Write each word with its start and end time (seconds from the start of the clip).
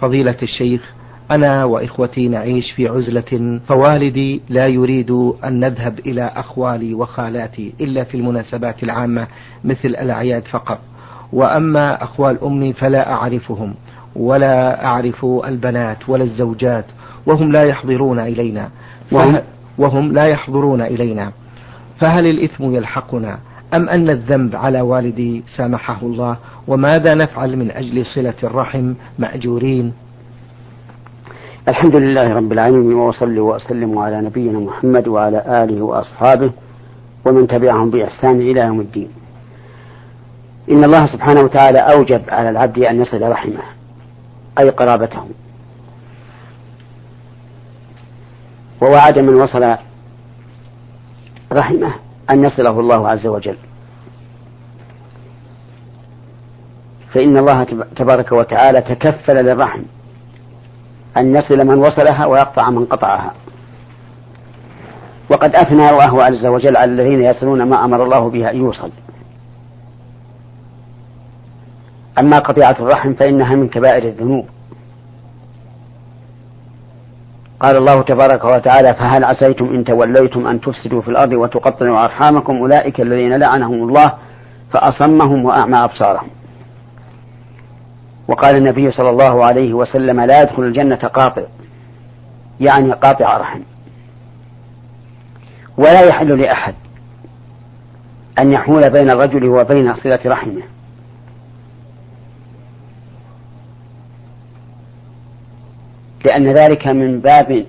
فضيلة 0.00 0.36
الشيخ 0.42 0.92
أنا 1.30 1.64
وإخوتي 1.64 2.28
نعيش 2.28 2.72
في 2.72 2.88
عزلة 2.88 3.60
فوالدي 3.68 4.42
لا 4.48 4.66
يريد 4.66 5.10
أن 5.44 5.60
نذهب 5.60 5.98
إلى 5.98 6.32
أخوالي 6.36 6.94
وخالاتي 6.94 7.72
إلا 7.80 8.04
في 8.04 8.16
المناسبات 8.16 8.82
العامة 8.82 9.26
مثل 9.64 9.88
الأعياد 9.88 10.42
فقط. 10.42 10.78
وأما 11.32 12.02
أخوال 12.02 12.44
أمي 12.44 12.72
فلا 12.72 13.12
أعرفهم 13.12 13.74
ولا 14.16 14.84
أعرف 14.84 15.24
البنات 15.24 16.08
ولا 16.08 16.24
الزوجات 16.24 16.84
وهم 17.26 17.52
لا 17.52 17.62
يحضرون 17.62 18.18
إلينا. 18.18 18.70
وهم 19.78 20.12
لا 20.12 20.26
يحضرون 20.26 20.80
إلينا. 20.80 21.32
فهل 22.00 22.26
الإثم 22.26 22.74
يلحقنا؟ 22.74 23.38
أم 23.74 23.88
أن 23.88 24.10
الذنب 24.10 24.56
على 24.56 24.80
والدي 24.80 25.44
سامحه 25.56 26.02
الله؟ 26.02 26.36
وماذا 26.68 27.14
نفعل 27.14 27.56
من 27.56 27.70
أجل 27.70 28.06
صلة 28.06 28.34
الرحم 28.44 28.94
مأجورين؟ 29.18 29.92
الحمد 31.68 31.96
لله 31.96 32.34
رب 32.34 32.52
العالمين 32.52 32.94
وأصلي 32.94 33.40
وأسلم 33.40 33.98
على 33.98 34.20
نبينا 34.20 34.58
محمد 34.58 35.08
وعلى 35.08 35.64
آله 35.64 35.82
وأصحابه 35.82 36.52
ومن 37.24 37.46
تبعهم 37.46 37.90
بإحسان 37.90 38.40
إلى 38.40 38.60
يوم 38.60 38.80
الدين. 38.80 39.08
إن 40.70 40.84
الله 40.84 41.06
سبحانه 41.06 41.40
وتعالى 41.40 41.78
أوجب 41.78 42.22
على 42.28 42.50
العبد 42.50 42.78
أن 42.78 43.00
يصل 43.00 43.22
رحمه 43.22 43.62
أي 44.58 44.70
قرابته. 44.70 45.24
ووعد 48.82 49.18
من 49.18 49.34
وصل 49.34 49.76
رحمه. 51.52 51.92
أن 52.32 52.44
يصله 52.44 52.80
الله 52.80 53.08
عز 53.08 53.26
وجل. 53.26 53.56
فإن 57.14 57.36
الله 57.36 57.64
تبارك 57.96 58.32
وتعالى 58.32 58.80
تكفل 58.80 59.44
للرحم 59.44 59.82
أن 61.16 61.36
يصل 61.36 61.66
من 61.66 61.78
وصلها 61.78 62.26
ويقطع 62.26 62.70
من 62.70 62.84
قطعها. 62.84 63.34
وقد 65.30 65.56
أثنى 65.56 65.90
الله 65.90 66.24
عز 66.24 66.46
وجل 66.46 66.76
على 66.76 66.92
الذين 66.92 67.22
يصلون 67.22 67.62
ما 67.62 67.84
أمر 67.84 68.04
الله 68.04 68.30
به 68.30 68.50
أن 68.50 68.56
يوصل. 68.56 68.90
أما 72.18 72.38
قطيعة 72.38 72.76
الرحم 72.80 73.14
فإنها 73.14 73.54
من 73.54 73.68
كبائر 73.68 74.08
الذنوب. 74.08 74.46
قال 77.62 77.76
الله 77.76 78.02
تبارك 78.02 78.44
وتعالى 78.44 78.94
فهل 78.94 79.24
عسيتم 79.24 79.64
إن 79.64 79.84
توليتم 79.84 80.46
أن 80.46 80.60
تفسدوا 80.60 81.02
في 81.02 81.08
الأرض 81.08 81.32
وتقطعوا 81.32 82.04
أرحامكم؟ 82.04 82.56
أولئك 82.56 83.00
الذين 83.00 83.36
لعنهم 83.36 83.88
الله 83.88 84.12
فأصمهم 84.72 85.44
وأعمى 85.44 85.84
أبصارهم. 85.84 86.28
وقال 88.28 88.56
النبي 88.56 88.90
صلى 88.90 89.10
الله 89.10 89.44
عليه 89.44 89.74
وسلم 89.74 90.20
لا 90.20 90.42
يدخل 90.42 90.62
الجنة 90.62 90.96
قاطع 90.96 91.42
يعني 92.60 92.92
قاطع 92.92 93.36
رحم 93.36 93.60
ولا 95.78 96.00
يحل 96.00 96.40
لأحد 96.40 96.74
أن 98.38 98.52
يحول 98.52 98.90
بين 98.90 99.10
الرجل 99.10 99.48
وبين 99.48 99.94
صلة 99.94 100.20
رحمه. 100.26 100.62
لأن 106.24 106.52
ذلك 106.52 106.86
من 106.86 107.20
باب 107.20 107.66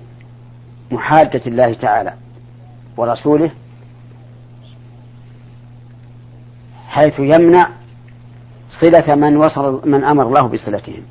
محادة 0.90 1.40
الله 1.46 1.74
تعالى 1.74 2.14
ورسوله 2.96 3.50
حيث 6.88 7.18
يمنع 7.18 7.68
صلة 8.80 9.14
من 9.14 9.36
وصل 9.36 9.90
من 9.90 10.04
أمر 10.04 10.26
الله 10.26 10.46
بصلتهم. 10.48 11.02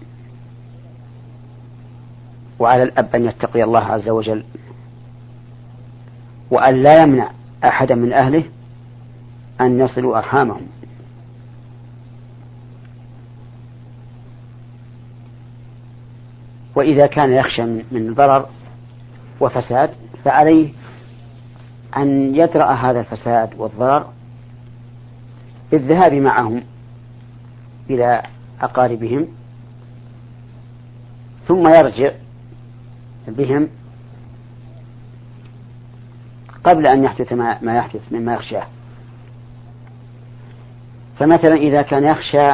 وعلى 2.59 2.83
الأب 2.83 3.15
أن 3.15 3.25
يتقي 3.25 3.63
الله 3.63 3.83
عز 3.83 4.09
وجل. 4.09 4.43
وأن 6.51 6.83
لا 6.83 7.01
يمنع 7.01 7.31
أحدا 7.63 7.95
من 7.95 8.13
أهله 8.13 8.43
أن 9.61 9.79
يصلوا 9.79 10.17
أرحامهم. 10.17 10.67
وإذا 16.75 17.07
كان 17.07 17.33
يخشى 17.33 17.63
من 17.65 18.13
ضرر 18.13 18.49
وفساد 19.39 19.89
فعليه 20.23 20.69
أن 21.97 22.35
يدرأ 22.35 22.71
هذا 22.73 22.99
الفساد 22.99 23.49
والضرر 23.57 24.05
بالذهاب 25.71 26.13
معهم 26.13 26.63
إلى 27.89 28.23
أقاربهم 28.61 29.27
ثم 31.47 31.67
يرجع 31.67 32.11
بهم 33.27 33.69
قبل 36.63 36.87
أن 36.87 37.03
يحدث 37.03 37.33
ما 37.33 37.75
يحدث 37.75 38.11
مما 38.11 38.33
يخشاه. 38.33 38.67
فمثلا 41.19 41.55
إذا 41.55 41.81
كان 41.81 42.03
يخشى 42.03 42.51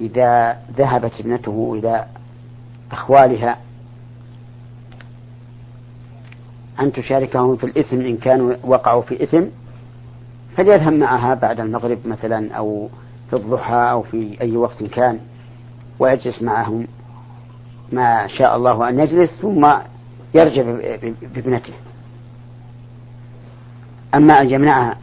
إذا 0.00 0.58
ذهبت 0.76 1.20
ابنته 1.20 1.74
إلى 1.78 2.06
أخوالها 2.92 3.58
أن 6.80 6.92
تشاركهم 6.92 7.56
في 7.56 7.64
الإثم 7.64 8.00
إن 8.00 8.16
كانوا 8.16 8.54
وقعوا 8.64 9.02
في 9.02 9.22
إثم 9.22 9.44
فليذهب 10.56 10.92
معها 10.92 11.34
بعد 11.34 11.60
المغرب 11.60 11.98
مثلا 12.06 12.54
أو 12.54 12.88
في 13.30 13.36
الضحى 13.36 13.90
أو 13.90 14.02
في 14.02 14.40
أي 14.40 14.56
وقت 14.56 14.84
كان 14.84 15.20
ويجلس 15.98 16.42
معهم 16.42 16.86
ما 17.92 18.26
شاء 18.26 18.56
الله 18.56 18.88
أن 18.88 18.98
يجلس 18.98 19.30
ثم 19.42 19.72
يرجع 20.34 20.62
بابنته. 21.34 21.74
أما 24.14 24.40
أن 24.40 24.50
يمنعها 24.50 24.96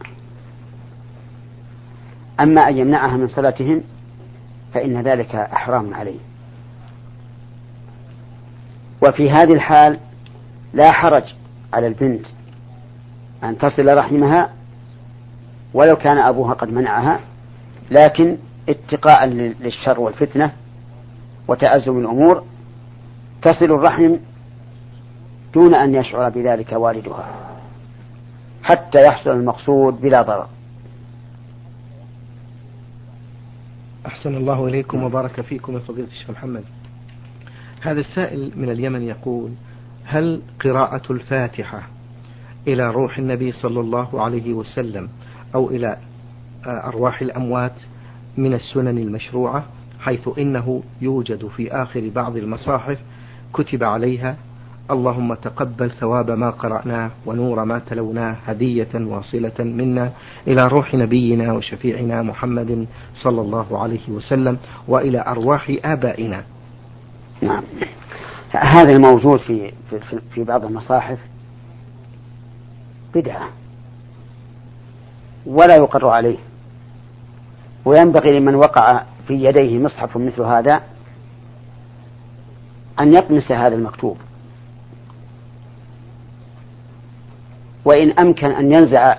أما 2.40 2.68
أن 2.68 2.78
يمنعها 2.78 3.16
من 3.16 3.28
صلاتهم 3.28 3.82
فإن 4.74 5.02
ذلك 5.02 5.34
أحرام 5.34 5.94
عليه. 5.94 6.18
وفي 9.08 9.30
هذه 9.30 9.52
الحال 9.52 9.98
لا 10.74 10.92
حرج 10.92 11.34
على 11.72 11.86
البنت 11.86 12.26
أن 13.44 13.58
تصل 13.58 13.96
رحمها 13.96 14.50
ولو 15.74 15.96
كان 15.96 16.18
أبوها 16.18 16.54
قد 16.54 16.72
منعها 16.72 17.20
لكن 17.90 18.36
اتقاء 18.68 19.26
للشر 19.26 20.00
والفتنة 20.00 20.52
وتأزم 21.48 21.98
الأمور 21.98 22.44
تصل 23.42 23.64
الرحم 23.64 24.16
دون 25.54 25.74
أن 25.74 25.94
يشعر 25.94 26.30
بذلك 26.30 26.72
والدها 26.72 27.28
حتى 28.62 29.00
يحصل 29.00 29.30
المقصود 29.30 30.00
بلا 30.00 30.22
ضرر. 30.22 30.48
أحسن 34.06 34.34
الله 34.36 34.66
إليكم 34.66 35.02
وبارك 35.02 35.40
فيكم 35.40 35.74
يا 35.74 35.78
فضيلة 35.78 36.08
الشيخ 36.08 36.30
محمد. 36.30 36.64
هذا 37.84 38.00
السائل 38.00 38.50
من 38.56 38.70
اليمن 38.70 39.02
يقول 39.02 39.50
هل 40.04 40.40
قراءة 40.64 41.12
الفاتحة 41.12 41.82
إلى 42.68 42.90
روح 42.90 43.18
النبي 43.18 43.52
صلى 43.52 43.80
الله 43.80 44.22
عليه 44.22 44.54
وسلم 44.54 45.08
أو 45.54 45.70
إلى 45.70 45.96
أرواح 46.66 47.22
الأموات 47.22 47.72
من 48.36 48.54
السنن 48.54 48.98
المشروعة 48.98 49.64
حيث 50.00 50.28
إنه 50.38 50.82
يوجد 51.00 51.46
في 51.46 51.72
آخر 51.72 52.10
بعض 52.14 52.36
المصاحف 52.36 52.98
كتب 53.52 53.84
عليها 53.84 54.36
اللهم 54.90 55.34
تقبل 55.34 55.90
ثواب 55.90 56.30
ما 56.30 56.50
قرأناه 56.50 57.10
ونور 57.26 57.64
ما 57.64 57.78
تلوناه 57.78 58.36
هدية 58.46 58.88
واصلة 58.94 59.58
منا 59.58 60.12
إلى 60.46 60.66
روح 60.66 60.94
نبينا 60.94 61.52
وشفيعنا 61.52 62.22
محمد 62.22 62.86
صلى 63.14 63.40
الله 63.40 63.82
عليه 63.82 64.08
وسلم 64.10 64.58
وإلى 64.88 65.24
أرواح 65.26 65.72
آبائنا. 65.84 66.44
نعم. 67.44 67.64
هذا 68.50 68.92
الموجود 68.92 69.38
في 69.38 69.72
في, 69.90 70.20
في 70.34 70.44
بعض 70.44 70.64
المصاحف 70.64 71.18
بدعة. 73.14 73.48
ولا 75.46 75.76
يقر 75.76 76.08
عليه. 76.08 76.38
وينبغي 77.84 78.38
لمن 78.38 78.54
وقع 78.54 79.02
في 79.28 79.34
يديه 79.34 79.78
مصحف 79.78 80.16
مثل 80.16 80.42
هذا 80.42 80.80
أن 83.00 83.14
يطمس 83.14 83.52
هذا 83.52 83.74
المكتوب. 83.74 84.16
وإن 87.84 88.10
أمكن 88.18 88.46
أن 88.46 88.72
ينزع 88.72 89.16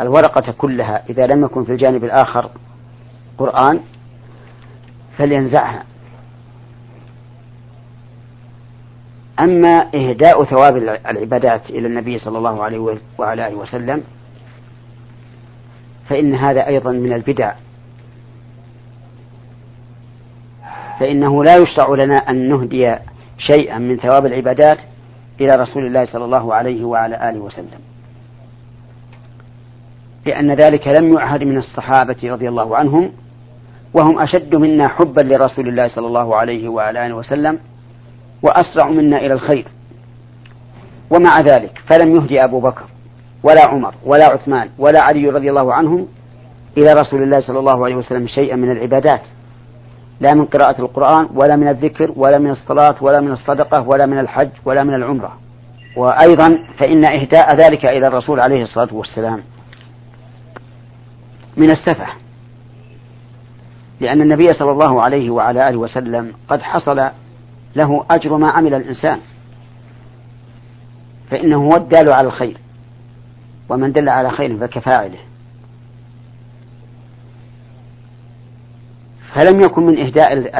الورقة 0.00 0.52
كلها 0.52 1.02
إذا 1.10 1.26
لم 1.26 1.44
يكن 1.44 1.64
في 1.64 1.72
الجانب 1.72 2.04
الآخر 2.04 2.50
قرآن 3.38 3.80
فلينزعها. 5.18 5.84
أما 9.40 9.88
إهداء 9.94 10.44
ثواب 10.44 10.76
العبادات 11.10 11.70
إلى 11.70 11.86
النبي 11.86 12.18
صلى 12.18 12.38
الله 12.38 12.64
عليه 12.64 12.98
وعلى 13.18 13.48
آله 13.48 13.56
وسلم 13.56 14.02
فإن 16.08 16.34
هذا 16.34 16.66
أيضا 16.66 16.92
من 16.92 17.12
البدع. 17.12 17.52
فإنه 21.00 21.44
لا 21.44 21.56
يشرع 21.56 21.94
لنا 21.94 22.16
أن 22.16 22.48
نهدي 22.48 22.96
شيئا 23.38 23.78
من 23.78 23.96
ثواب 23.96 24.26
العبادات 24.26 24.78
إلى 25.40 25.52
رسول 25.54 25.86
الله 25.86 26.04
صلى 26.04 26.24
الله 26.24 26.54
عليه 26.54 26.84
وعلى 26.84 27.30
آله 27.30 27.38
وسلم. 27.40 27.80
لأن 30.26 30.52
ذلك 30.52 30.88
لم 30.88 31.12
يعهد 31.12 31.44
من 31.44 31.58
الصحابة 31.58 32.16
رضي 32.24 32.48
الله 32.48 32.76
عنهم 32.76 33.12
وهم 33.94 34.18
أشد 34.18 34.56
منا 34.56 34.88
حبا 34.88 35.20
لرسول 35.20 35.68
الله 35.68 35.88
صلى 35.88 36.06
الله 36.06 36.36
عليه 36.36 36.68
وعلى 36.68 37.06
آله 37.06 37.14
وسلم 37.14 37.58
وأسرع 38.42 38.88
منا 38.88 39.18
إلى 39.18 39.32
الخير. 39.32 39.68
ومع 41.10 41.40
ذلك 41.40 41.80
فلم 41.86 42.16
يهدي 42.16 42.44
أبو 42.44 42.60
بكر 42.60 42.84
ولا 43.42 43.68
عمر 43.68 43.94
ولا 44.04 44.26
عثمان 44.26 44.68
ولا 44.78 45.02
علي 45.02 45.30
رضي 45.30 45.50
الله 45.50 45.74
عنهم 45.74 46.06
إلى 46.78 46.92
رسول 46.92 47.22
الله 47.22 47.40
صلى 47.40 47.58
الله 47.58 47.84
عليه 47.84 47.96
وسلم 47.96 48.26
شيئا 48.26 48.56
من 48.56 48.70
العبادات. 48.70 49.22
لا 50.20 50.34
من 50.34 50.44
قراءة 50.44 50.80
القرآن 50.80 51.28
ولا 51.34 51.56
من 51.56 51.68
الذكر 51.68 52.12
ولا 52.16 52.38
من 52.38 52.50
الصلاة 52.50 52.94
ولا 53.00 53.20
من 53.20 53.32
الصدقة 53.32 53.88
ولا 53.88 54.06
من 54.06 54.18
الحج 54.18 54.50
ولا 54.64 54.84
من 54.84 54.94
العمرة. 54.94 55.38
وأيضا 55.96 56.58
فإن 56.78 57.04
إهداء 57.04 57.56
ذلك 57.56 57.84
إلى 57.84 58.06
الرسول 58.06 58.40
عليه 58.40 58.62
الصلاة 58.62 58.94
والسلام 58.94 59.42
من 61.56 61.70
السفة. 61.70 62.06
لأن 64.00 64.20
النبي 64.20 64.44
صلى 64.44 64.70
الله 64.70 65.02
عليه 65.02 65.30
وعلى 65.30 65.68
آله 65.68 65.76
وسلم 65.76 66.32
قد 66.48 66.62
حصل 66.62 67.10
له 67.76 68.06
أجر 68.10 68.36
ما 68.36 68.50
عمل 68.50 68.74
الإنسان. 68.74 69.20
فإنه 71.30 71.56
هو 71.56 71.76
الدال 71.76 72.12
على 72.12 72.26
الخير 72.26 72.58
ومن 73.68 73.92
دل 73.92 74.08
على 74.08 74.30
خير 74.30 74.58
فكفاعله. 74.58 75.18
فلم 79.34 79.60
يكن 79.60 79.86
من 79.86 79.98
إهداء 79.98 80.50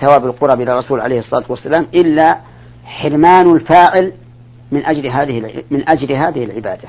ثواب 0.00 0.24
القرب 0.24 0.60
إلى 0.60 0.72
الرسول 0.72 1.00
عليه 1.00 1.18
الصلاة 1.18 1.44
والسلام 1.48 1.86
إلا 1.94 2.40
حرمان 2.84 3.50
الفاعل 3.50 4.12
من 4.72 4.84
أجل 4.84 5.06
هذه 5.06 5.62
من 5.70 5.88
أجل 5.88 6.12
هذه 6.12 6.44
العبادة. 6.44 6.88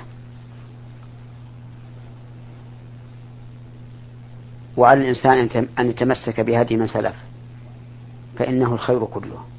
وعلى 4.77 5.01
الإنسان 5.01 5.67
أن 5.79 5.89
يتمسك 5.89 6.39
بهدي 6.39 6.77
من 6.77 6.87
سلف 6.87 7.15
فإنه 8.37 8.73
الخير 8.73 9.05
كله. 9.05 9.52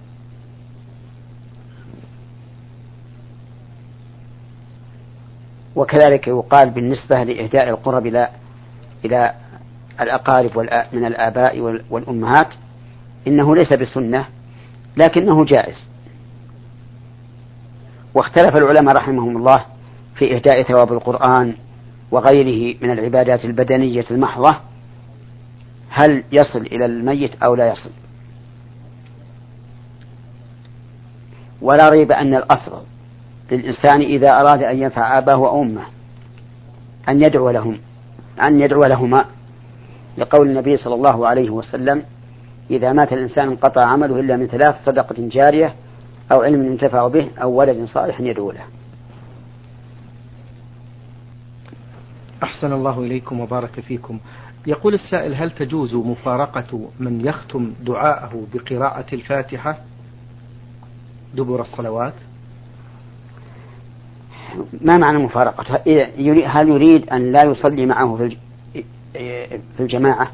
وكذلك 5.77 6.29
يقال 6.29 6.71
بالنسبة 6.71 7.23
لإهداء 7.23 7.69
القرب 7.69 8.07
إلى 8.07 8.29
إلى 9.05 9.35
الأقارب 10.01 10.59
من 10.93 11.05
الآباء 11.05 11.61
والأمهات 11.91 12.55
إنه 13.27 13.55
ليس 13.55 13.73
بسنة 13.73 14.27
لكنه 14.97 15.45
جائز. 15.45 15.77
واختلف 18.15 18.57
العلماء 18.57 18.97
رحمهم 18.97 19.37
الله 19.37 19.65
في 20.15 20.37
إهداء 20.37 20.63
ثواب 20.63 20.93
القرآن 20.93 21.55
وغيره 22.11 22.77
من 22.83 22.91
العبادات 22.91 23.45
البدنية 23.45 24.05
المحضة 24.11 24.57
هل 25.89 26.25
يصل 26.33 26.61
إلى 26.61 26.85
الميت 26.85 27.43
أو 27.43 27.55
لا 27.55 27.73
يصل. 27.73 27.91
ولا 31.63 31.89
ريب 31.89 32.13
أن 32.13 32.35
الأفضل 32.35 32.83
للإنسان 33.53 34.01
إذا 34.01 34.29
أراد 34.41 34.63
أن 34.63 34.83
ينفع 34.83 35.19
أباه 35.19 35.37
وأمه 35.37 35.83
أن 37.09 37.25
يدعو 37.25 37.51
لهم 37.51 37.79
أن 38.43 38.61
يدعو 38.61 38.85
لهما 38.85 39.25
لقول 40.19 40.49
النبي 40.49 40.77
صلى 40.77 40.95
الله 40.95 41.29
عليه 41.29 41.51
وسلم 41.51 42.03
إذا 42.71 42.93
مات 42.93 43.13
الإنسان 43.13 43.49
انقطع 43.49 43.85
عمله 43.85 44.21
إلا 44.21 44.37
من 44.37 44.47
ثلاث 44.47 44.85
صدقة 44.85 45.15
جارية 45.19 45.75
أو 46.33 46.43
علم 46.43 46.67
ينتفع 46.67 47.09
به 47.09 47.29
أو 47.43 47.51
ولد 47.51 47.85
صالح 47.85 48.21
يدعو 48.21 48.51
له. 48.51 48.65
أحسن 52.43 52.73
الله 52.73 53.01
إليكم 53.01 53.41
وبارك 53.41 53.81
فيكم. 53.81 54.19
يقول 54.67 54.95
السائل 54.95 55.35
هل 55.35 55.51
تجوز 55.51 55.95
مفارقة 55.95 56.91
من 57.01 57.21
يختم 57.27 57.73
دعاءه 57.81 58.47
بقراءة 58.55 59.15
الفاتحة 59.15 59.79
دبر 61.35 61.61
الصلوات؟ 61.61 62.15
ما 64.81 64.99
معنى 64.99 65.19
مفارقة؟ 65.19 65.81
هل 66.47 66.69
يريد 66.69 67.11
أن 67.11 67.33
لا 67.33 67.43
يصلي 67.45 67.87
معه 67.87 68.29
في 69.77 69.81
الجماعة؟ 69.81 70.31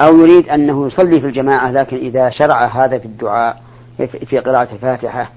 أو 0.00 0.20
يريد 0.20 0.48
أنه 0.48 0.86
يصلي 0.86 1.20
في 1.20 1.26
الجماعة 1.26 1.70
لكن 1.70 1.96
إذا 1.96 2.30
شرع 2.30 2.66
هذا 2.66 2.98
في 2.98 3.04
الدعاء 3.04 3.62
في 4.26 4.38
قراءة 4.38 4.72
الفاتحة 4.72 5.30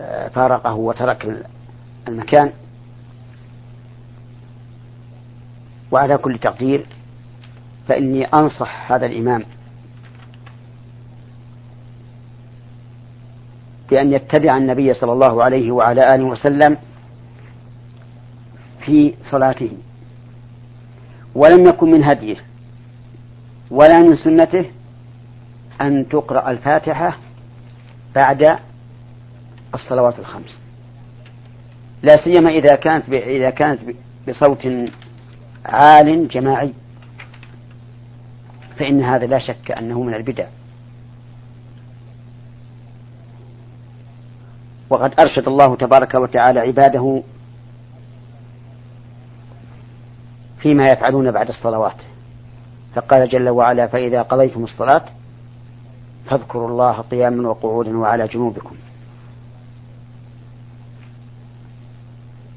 آه، 0.00 0.28
فارقه 0.28 0.74
وترك 0.74 1.44
المكان؟ 2.08 2.52
وعلى 5.90 6.18
كل 6.18 6.38
تقدير 6.38 6.86
فإني 7.88 8.24
أنصح 8.24 8.92
هذا 8.92 9.06
الإمام 9.06 9.44
بأن 13.90 14.12
يتبع 14.12 14.56
النبي 14.56 14.94
صلى 14.94 15.12
الله 15.12 15.44
عليه 15.44 15.72
وعلى 15.72 16.14
آله 16.14 16.24
وسلم 16.24 16.76
في 18.84 19.14
صلاته. 19.30 19.70
ولم 21.34 21.66
يكن 21.66 21.90
من 21.90 22.04
هديه 22.04 22.36
ولا 23.70 24.02
من 24.02 24.16
سنته 24.16 24.64
أن 25.80 26.08
تقرأ 26.08 26.50
الفاتحة 26.50 27.16
بعد 28.14 28.58
الصلوات 29.74 30.18
الخمس. 30.18 30.60
لا 32.02 32.16
سيما 32.24 32.50
إذا 32.50 32.76
كانت 32.76 33.08
إذا 33.08 33.50
كانت 33.50 33.80
بصوت 34.28 34.68
عال 35.64 36.28
جماعي. 36.28 36.72
فإن 38.78 39.02
هذا 39.02 39.26
لا 39.26 39.38
شك 39.38 39.70
أنه 39.70 40.02
من 40.02 40.14
البدع. 40.14 40.46
وقد 44.90 45.20
أرشد 45.20 45.48
الله 45.48 45.76
تبارك 45.76 46.14
وتعالى 46.14 46.60
عباده 46.60 47.22
فيما 50.58 50.86
يفعلون 50.86 51.30
بعد 51.30 51.48
الصلوات. 51.48 52.02
فقال 52.94 53.28
جل 53.28 53.48
وعلا 53.48 53.86
فإذا 53.86 54.22
قضيتم 54.22 54.64
الصلاة 54.64 55.02
فاذكروا 56.26 56.68
الله 56.68 56.92
قياما 56.92 57.48
وقعودا 57.48 57.98
وعلى 57.98 58.26
جنوبكم 58.28 58.76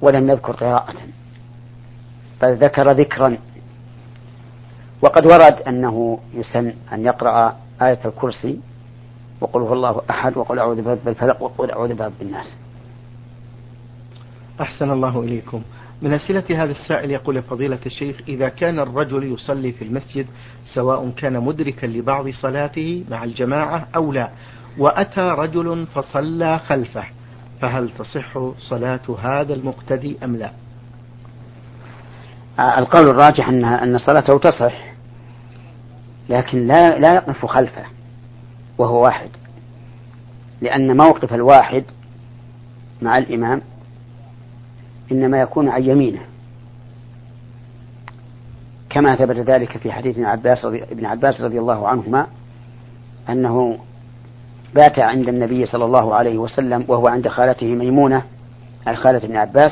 ولم 0.02 0.30
يذكر 0.30 0.54
قراءة 0.54 0.94
بل 2.42 2.56
ذكر 2.56 2.92
ذكرا. 2.92 3.38
وقد 5.02 5.26
ورد 5.26 5.62
أنه 5.68 6.20
يسن 6.34 6.74
أن 6.94 7.06
يقرأ 7.06 7.56
آية 7.82 8.00
الكرسي 8.06 8.60
وقل 9.42 9.62
هو 9.62 9.74
الله 9.74 10.02
أحد 10.10 10.38
وقل 10.38 10.60
أعوذ 10.60 10.82
برب 10.82 11.08
الفلق 11.08 11.42
وقل 11.42 11.72
أعوذ 11.72 11.94
برب 11.94 12.14
الناس 12.22 12.56
أحسن 14.62 14.92
الله 14.92 15.20
إليكم. 15.20 15.62
من 16.02 16.14
أسئلة 16.14 16.64
هذا 16.64 16.72
السائل 16.72 17.12
يقول 17.12 17.42
فضيلة 17.42 17.80
الشيخ 17.86 18.16
إذا 18.28 18.50
كان 18.50 18.80
الرجل 18.80 19.34
يصلي 19.34 19.72
في 19.72 19.86
المسجد 19.86 20.26
سواء 20.74 21.10
كان 21.10 21.40
مدركا 21.40 21.88
لبعض 21.88 22.30
صلاته 22.30 23.04
مع 23.12 23.24
الجماعة 23.24 23.88
أو 23.96 24.12
لا 24.12 24.30
وأتى 24.78 25.22
رجل 25.22 25.86
فصلى 25.96 26.60
خلفه 26.60 27.04
فهل 27.62 27.90
تصح 27.90 28.52
صلاة 28.60 29.00
هذا 29.24 29.54
المقتدي 29.54 30.18
أم 30.24 30.36
لا؟ 30.36 30.52
القول 32.78 33.08
الراجح 33.08 33.50
أن 33.50 33.66
أن 33.66 33.98
صلاته 33.98 34.38
تصح 34.38 34.90
لكن 36.30 36.68
لا 36.68 37.00
لا 37.00 37.14
يقف 37.14 37.46
خلفه. 37.46 37.84
وهو 38.80 39.04
واحد. 39.04 39.30
لأن 40.62 40.98
موقف 40.98 41.34
الواحد 41.34 41.84
مع 43.02 43.18
الإمام 43.18 43.62
إنما 45.12 45.42
يكون 45.42 45.70
عن 45.70 45.84
يمينه. 45.84 46.22
كما 48.90 49.16
ثبت 49.16 49.36
ذلك 49.36 49.78
في 49.78 49.92
حديث 49.92 50.16
ابن 50.16 50.26
عباس 50.26 50.66
رضي, 50.66 50.84
ابن 50.84 51.06
عباس 51.06 51.42
رضي 51.42 51.60
الله 51.60 51.88
عنهما 51.88 52.28
أنه 53.30 53.78
بات 54.76 55.00
عند 55.00 55.30
النبي 55.30 55.66
صلى 55.66 55.86
الله 55.86 56.16
عليه 56.16 56.38
وسلم 56.38 56.86
وهو 56.88 57.08
عند 57.08 57.28
خالته 57.28 57.68
ميمونة 57.68 58.24
الخالة 58.88 59.18
ابن 59.18 59.36
عباس. 59.36 59.72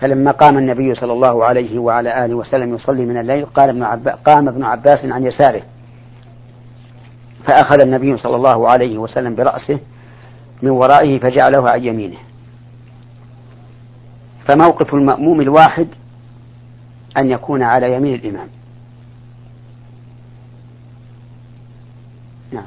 فلما 0.00 0.30
قام 0.30 0.58
النبي 0.58 0.94
صلى 0.94 1.12
الله 1.12 1.44
عليه 1.44 1.78
وعلى 1.78 2.24
آله 2.24 2.34
وسلم 2.34 2.74
يصلي 2.74 3.06
من 3.06 3.16
الليل 3.16 3.46
قال 3.46 3.68
ابن 3.68 3.82
عباس 3.82 4.14
قام 4.14 4.48
ابن 4.48 4.64
عباس 4.64 5.04
عن 5.04 5.24
يساره. 5.24 5.62
فأخذ 7.46 7.80
النبي 7.80 8.16
صلى 8.16 8.36
الله 8.36 8.68
عليه 8.68 8.98
وسلم 8.98 9.34
برأسه 9.34 9.78
من 10.62 10.70
ورائه 10.70 11.18
فجعله 11.18 11.70
عن 11.70 11.84
يمينه. 11.84 12.18
فموقف 14.44 14.94
المأموم 14.94 15.40
الواحد 15.40 15.88
أن 17.16 17.30
يكون 17.30 17.62
على 17.62 17.94
يمين 17.94 18.14
الإمام. 18.14 18.48
نعم. 22.52 22.66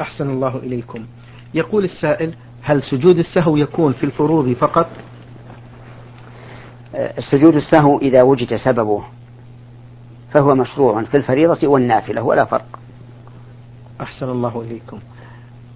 أحسن 0.00 0.30
الله 0.30 0.56
إليكم. 0.56 1.06
يقول 1.54 1.84
السائل 1.84 2.34
هل 2.62 2.82
سجود 2.82 3.18
السهو 3.18 3.56
يكون 3.56 3.92
في 3.92 4.04
الفروض 4.04 4.52
فقط؟ 4.52 4.86
السجود 6.94 7.54
السهو 7.54 7.98
إذا 7.98 8.22
وجد 8.22 8.56
سببه 8.56 9.02
فهو 10.32 10.54
مشروع 10.54 11.02
في 11.02 11.16
الفريضة 11.16 11.68
والنافلة 11.68 12.22
ولا 12.22 12.44
فرق. 12.44 12.79
أحسن 14.00 14.30
الله 14.30 14.60
إليكم 14.60 14.98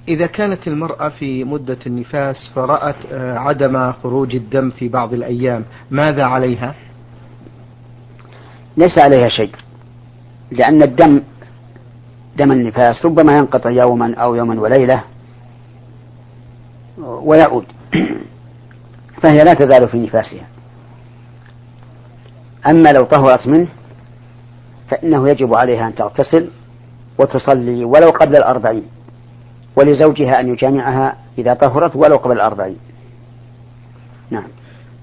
إذا 0.08 0.26
كانت 0.26 0.68
المرأة 0.68 1.08
في 1.08 1.44
مدة 1.44 1.78
النفاس 1.86 2.36
فرأت 2.54 2.96
آه، 3.12 3.38
عدم 3.38 3.92
خروج 3.92 4.34
الدم 4.34 4.70
في 4.70 4.88
بعض 4.88 5.12
الأيام 5.12 5.64
ماذا 5.90 6.24
عليها؟ 6.24 6.74
ليس 8.76 8.98
عليها 8.98 9.28
شيء 9.28 9.54
لأن 10.50 10.82
الدم 10.82 11.22
دم 12.36 12.52
النفاس 12.52 13.04
ربما 13.04 13.38
ينقطع 13.38 13.70
يوما 13.70 14.14
أو 14.14 14.34
يوما 14.34 14.60
وليلة 14.60 15.04
ويعود 16.98 17.64
فهي 19.22 19.44
لا 19.44 19.54
تزال 19.54 19.88
في 19.88 19.96
نفاسها 19.96 20.46
أما 22.66 22.92
لو 22.92 23.04
طهرت 23.04 23.46
منه 23.46 23.68
فإنه 24.90 25.28
يجب 25.28 25.54
عليها 25.54 25.86
أن 25.86 25.94
تغتسل 25.94 26.50
وتصلي 27.18 27.84
ولو 27.84 28.08
قبل 28.08 28.36
الأربعين 28.36 28.82
ولزوجها 29.76 30.40
أن 30.40 30.48
يجامعها 30.48 31.16
إذا 31.38 31.54
طهرت 31.54 31.96
ولو 31.96 32.16
قبل 32.16 32.32
الأربعين. 32.32 32.76
نعم. 34.30 34.48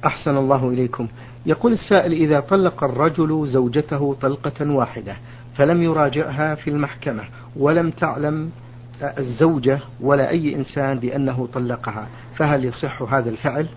أحسن 0.06 0.38
الله 0.38 0.70
إليكم. 0.70 1.08
يقول 1.46 1.74
السائل 1.74 2.12
إذا 2.12 2.40
طلق 2.40 2.84
الرجل 2.84 3.48
زوجته 3.48 4.16
طلقة 4.22 4.72
واحدة 4.72 5.16
فلم 5.56 5.84
يراجعها 5.84 6.56
في 6.56 6.70
المحكمة 6.70 7.24
ولم 7.56 7.90
تعلم 7.90 8.52
الزوجة 9.02 9.80
ولا 10.02 10.30
أي 10.30 10.56
إنسان 10.56 11.00
بأنه 11.00 11.48
طلقها 11.54 12.08
فهل 12.36 12.66
يصح 12.66 13.02
هذا 13.02 13.30
الفعل؟ 13.30 13.68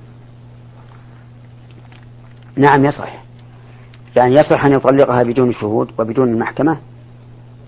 نعم 2.56 2.84
يصح. 2.84 3.24
يعني 4.16 4.34
يصح 4.34 4.64
أن 4.64 4.72
يطلقها 4.72 5.22
بدون 5.22 5.52
شهود 5.52 5.90
وبدون 5.98 6.28
المحكمة 6.28 6.78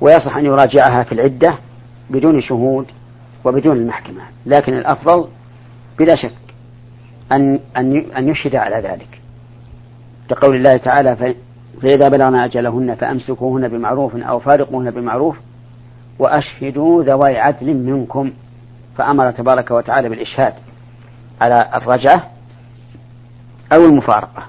ويصح 0.00 0.36
أن 0.36 0.44
يراجعها 0.44 1.02
في 1.02 1.12
العدة 1.12 1.58
بدون 2.10 2.40
شهود 2.40 2.86
وبدون 3.44 3.76
المحكمة 3.76 4.22
لكن 4.46 4.74
الأفضل 4.74 5.28
بلا 5.98 6.16
شك 6.16 6.34
أن 7.32 7.60
أن 7.76 7.96
أن 7.96 8.28
يشهد 8.28 8.56
على 8.56 8.76
ذلك. 8.76 9.20
لقول 10.30 10.56
الله 10.56 10.70
تعالى 10.70 11.34
فإذا 11.82 12.08
بلغنا 12.08 12.44
أجلهن 12.44 12.94
فأمسكوهن 12.94 13.68
بمعروف 13.68 14.16
أو 14.16 14.38
فارقوهن 14.38 14.90
بمعروف 14.90 15.36
وأشهدوا 16.18 17.02
ذوي 17.02 17.38
عدل 17.38 17.74
منكم. 17.74 18.32
فأمر 18.96 19.30
تبارك 19.30 19.70
وتعالى 19.70 20.08
بالإشهاد 20.08 20.54
على 21.40 21.70
الرجعة 21.74 22.30
أو 23.74 23.84
المفارقة. 23.84 24.42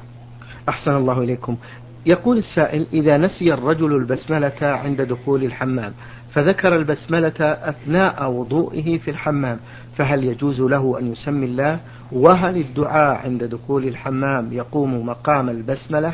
أحسن 0.70 0.96
الله 0.96 1.20
إليكم. 1.20 1.58
يقول 2.08 2.38
السائل 2.38 2.86
إذا 2.94 3.18
نسي 3.18 3.54
الرجل 3.54 3.96
البسملة 3.96 4.54
عند 4.62 5.02
دخول 5.02 5.44
الحمام 5.44 5.94
فذكر 6.32 6.76
البسملة 6.76 7.36
أثناء 7.42 8.32
وضوئه 8.32 8.98
في 8.98 9.12
الحمام 9.12 9.60
فهل 9.98 10.24
يجوز 10.24 10.62
له 10.62 11.00
أن 11.00 11.12
يسمي 11.12 11.46
الله؟ 11.46 11.80
وهل 12.12 12.58
الدعاء 12.58 13.18
عند 13.26 13.44
دخول 13.44 13.88
الحمام 13.88 14.54
يقوم 14.54 15.06
مقام 15.06 15.50
البسملة؟ 15.50 16.14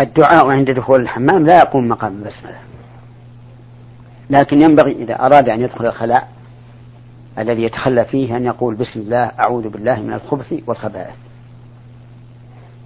الدعاء 0.00 0.46
عند 0.46 0.70
دخول 0.70 1.00
الحمام 1.00 1.46
لا 1.46 1.58
يقوم 1.58 1.88
مقام 1.88 2.12
البسملة. 2.12 2.58
لكن 4.30 4.62
ينبغي 4.62 4.92
إذا 4.92 5.14
أراد 5.14 5.48
أن 5.48 5.60
يدخل 5.60 5.86
الخلاء 5.86 6.28
الذي 7.38 7.62
يتخلى 7.62 8.04
فيه 8.04 8.36
أن 8.36 8.44
يقول 8.44 8.74
بسم 8.74 9.00
الله 9.00 9.30
أعوذ 9.46 9.68
بالله 9.68 10.00
من 10.00 10.12
الخبث 10.12 10.54
والخبائث. 10.66 11.16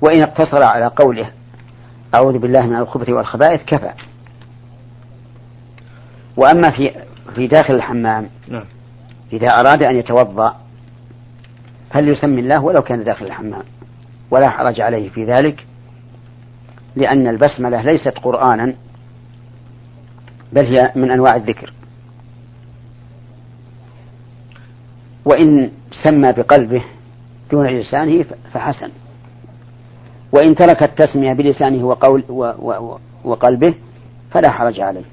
وإن 0.03 0.23
اقتصر 0.23 0.63
على 0.63 0.87
قوله 0.87 1.31
أعوذ 2.15 2.39
بالله 2.39 2.67
من 2.67 2.77
الخبث 2.77 3.09
والخبائث 3.09 3.65
كفى. 3.65 3.93
وأما 6.37 6.71
في 6.71 6.91
في 7.35 7.47
داخل 7.47 7.75
الحمام 7.75 8.29
نعم. 8.49 8.65
إذا 9.33 9.49
أراد 9.49 9.83
أن 9.83 9.97
يتوضأ 9.97 10.57
فليسمي 11.91 12.41
الله 12.41 12.63
ولو 12.63 12.83
كان 12.83 13.05
داخل 13.05 13.27
الحمام. 13.27 13.63
ولا 14.31 14.51
حرج 14.51 14.81
عليه 14.81 15.09
في 15.09 15.25
ذلك 15.25 15.67
لأن 16.97 17.27
البسملة 17.27 17.83
ليست 17.83 18.19
قرآنا 18.19 18.75
بل 20.53 20.65
هي 20.67 20.93
من 20.97 21.11
أنواع 21.11 21.37
الذكر. 21.37 21.73
وإن 25.25 25.71
سمى 26.05 26.33
بقلبه 26.33 26.85
دون 27.51 27.67
لسانه 27.67 28.25
فحسن. 28.53 28.91
وإن 30.33 30.55
ترك 30.55 30.83
التسمية 30.83 31.33
بلسانه 31.33 31.87
وقول 31.87 32.25
و 32.29 32.45
و 32.59 32.99
وقلبه 33.25 33.75
فلا 34.31 34.51
حرج 34.51 34.81
عليه. 34.81 35.05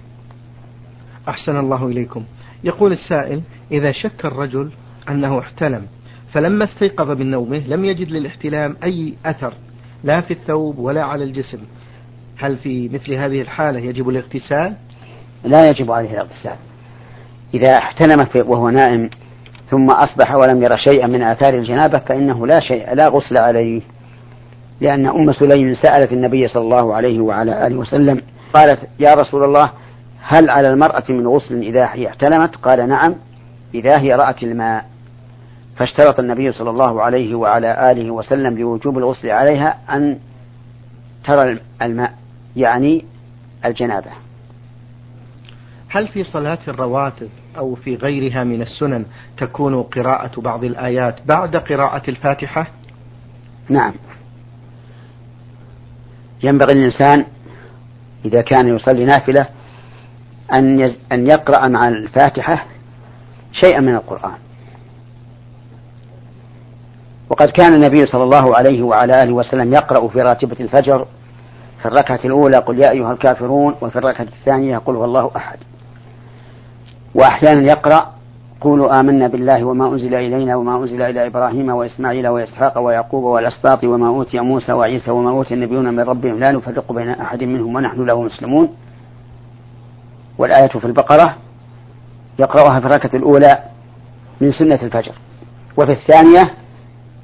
أحسن 1.27 1.57
الله 1.57 1.87
إليكم. 1.87 2.23
يقول 2.63 2.91
السائل 2.91 3.41
إذا 3.71 3.91
شك 3.91 4.25
الرجل 4.25 4.71
أنه 5.09 5.39
احتلم 5.39 5.85
فلما 6.33 6.63
استيقظ 6.63 7.09
من 7.09 7.31
نومه 7.31 7.67
لم 7.67 7.85
يجد 7.85 8.11
للاحتلام 8.11 8.77
أي 8.83 9.13
أثر 9.25 9.53
لا 10.03 10.21
في 10.21 10.31
الثوب 10.31 10.79
ولا 10.79 11.03
على 11.03 11.23
الجسم. 11.23 11.59
هل 12.37 12.57
في 12.57 12.89
مثل 12.89 13.13
هذه 13.13 13.41
الحالة 13.41 13.79
يجب 13.79 14.09
الاغتسال؟ 14.09 14.75
لا 15.43 15.69
يجب 15.69 15.91
عليه 15.91 16.11
الاغتسال. 16.11 16.55
إذا 17.53 17.77
احتلم 17.77 18.27
وهو 18.35 18.69
نائم 18.69 19.09
ثم 19.69 19.87
أصبح 19.89 20.35
ولم 20.35 20.63
ير 20.63 20.77
شيئا 20.77 21.07
من 21.07 21.23
آثار 21.23 21.53
الجنابة 21.53 21.99
فإنه 21.99 22.47
لا 22.47 22.59
شيء 22.59 22.93
لا 22.93 23.07
غسل 23.07 23.37
عليه. 23.37 23.81
لأن 24.81 25.05
أم 25.05 25.31
سليم 25.31 25.73
سألت 25.73 26.11
النبي 26.11 26.47
صلى 26.47 26.63
الله 26.63 26.95
عليه 26.95 27.19
وعلى 27.19 27.67
آله 27.67 27.75
وسلم 27.75 28.21
قالت 28.53 28.79
يا 28.99 29.13
رسول 29.13 29.43
الله 29.43 29.71
هل 30.21 30.49
على 30.49 30.69
المرأة 30.69 31.03
من 31.09 31.27
غسل 31.27 31.57
إذا 31.61 31.89
هي 31.93 32.07
احتلمت؟ 32.07 32.55
قال 32.55 32.89
نعم 32.89 33.15
إذا 33.73 33.99
هي 33.99 34.15
رأت 34.15 34.43
الماء. 34.43 34.85
فاشترط 35.77 36.19
النبي 36.19 36.51
صلى 36.51 36.69
الله 36.69 37.01
عليه 37.01 37.35
وعلى 37.35 37.91
آله 37.91 38.11
وسلم 38.11 38.57
لوجوب 38.57 38.97
الغسل 38.97 39.29
عليها 39.31 39.77
أن 39.89 40.19
ترى 41.25 41.59
الماء 41.81 42.13
يعني 42.55 43.05
الجنابة. 43.65 44.11
هل 45.89 46.07
في 46.07 46.23
صلاة 46.23 46.59
الرواتب 46.67 47.29
أو 47.57 47.75
في 47.75 47.95
غيرها 47.95 48.43
من 48.43 48.61
السنن 48.61 49.05
تكون 49.37 49.83
قراءة 49.83 50.41
بعض 50.41 50.63
الآيات 50.63 51.15
بعد 51.25 51.55
قراءة 51.55 52.09
الفاتحة؟ 52.09 52.67
نعم. 53.69 53.93
ينبغي 56.43 56.73
الإنسان 56.73 57.25
إذا 58.25 58.41
كان 58.41 58.75
يصلي 58.75 59.05
نافلة 59.05 59.47
أن 60.57 60.95
أن 61.11 61.27
يقرأ 61.27 61.67
مع 61.67 61.87
الفاتحة 61.87 62.65
شيئا 63.51 63.79
من 63.79 63.95
القرآن. 63.95 64.37
وقد 67.29 67.47
كان 67.49 67.73
النبي 67.73 68.05
صلى 68.05 68.23
الله 68.23 68.55
عليه 68.55 68.83
وعلى 68.83 69.13
آله 69.23 69.33
وسلم 69.33 69.73
يقرأ 69.73 70.07
في 70.07 70.21
راتبة 70.21 70.57
الفجر 70.59 71.05
في 71.81 71.85
الركعة 71.85 72.19
الأولى 72.25 72.57
قل 72.57 72.79
يا 72.79 72.91
أيها 72.91 73.11
الكافرون 73.11 73.75
وفي 73.81 73.95
الركعة 73.95 74.23
الثانية 74.23 74.77
قل 74.77 74.95
هو 74.95 75.05
الله 75.05 75.31
أحد. 75.35 75.57
وأحيانا 77.15 77.61
يقرأ 77.71 78.16
قولوا 78.61 78.99
آمنا 78.99 79.27
بالله 79.27 79.63
وما 79.63 79.87
أنزل 79.87 80.13
إلينا 80.13 80.55
وما 80.55 80.77
أنزل 80.77 81.01
إلى 81.01 81.27
إبراهيم 81.27 81.69
وإسماعيل 81.69 82.27
وإسحاق 82.27 82.77
ويعقوب 82.79 83.23
والأسباط 83.23 83.83
وما 83.83 84.07
أوتي 84.07 84.39
موسى 84.39 84.73
وعيسى 84.73 85.11
وما 85.11 85.29
أوتي 85.29 85.53
النبيون 85.53 85.93
من 85.93 85.99
ربهم 85.99 86.39
لا 86.39 86.51
نفرق 86.51 86.91
بين 86.91 87.09
أحد 87.09 87.43
منهم 87.43 87.75
ونحن 87.75 88.05
له 88.05 88.21
مسلمون. 88.21 88.69
والآية 90.37 90.67
في 90.67 90.85
البقرة 90.85 91.35
يقرأها 92.39 92.79
في 92.79 92.85
الركعة 92.85 93.15
الأولى 93.15 93.57
من 94.41 94.51
سنة 94.51 94.79
الفجر. 94.83 95.13
وفي 95.77 95.91
الثانية 95.91 96.53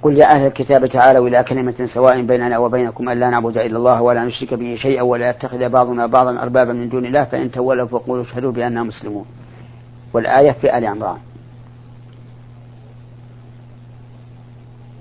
قل 0.01 0.17
يا 0.17 0.35
أهل 0.35 0.45
الكتاب 0.45 0.85
تعالوا 0.85 1.27
إلى 1.27 1.43
كلمة 1.43 1.85
سواء 1.93 2.21
بيننا 2.21 2.57
وبينكم 2.57 3.09
أن 3.09 3.19
لا 3.19 3.29
نعبد 3.29 3.57
إلا 3.57 3.77
الله 3.77 4.01
ولا 4.01 4.25
نشرك 4.25 4.53
به 4.53 4.75
شيئا 4.81 5.01
ولا 5.01 5.29
يتخذ 5.29 5.69
بعضنا 5.69 6.05
بعضا 6.05 6.41
أربابا 6.43 6.73
من 6.73 6.89
دون 6.89 7.05
الله 7.05 7.23
فإن 7.23 7.51
تولوا 7.51 7.87
فقولوا 7.87 8.23
اشهدوا 8.23 8.51
بأننا 8.51 8.83
مسلمون. 8.83 9.25
والآية 10.13 10.51
في 10.51 10.77
آل 10.77 10.85
عمران. 10.85 11.17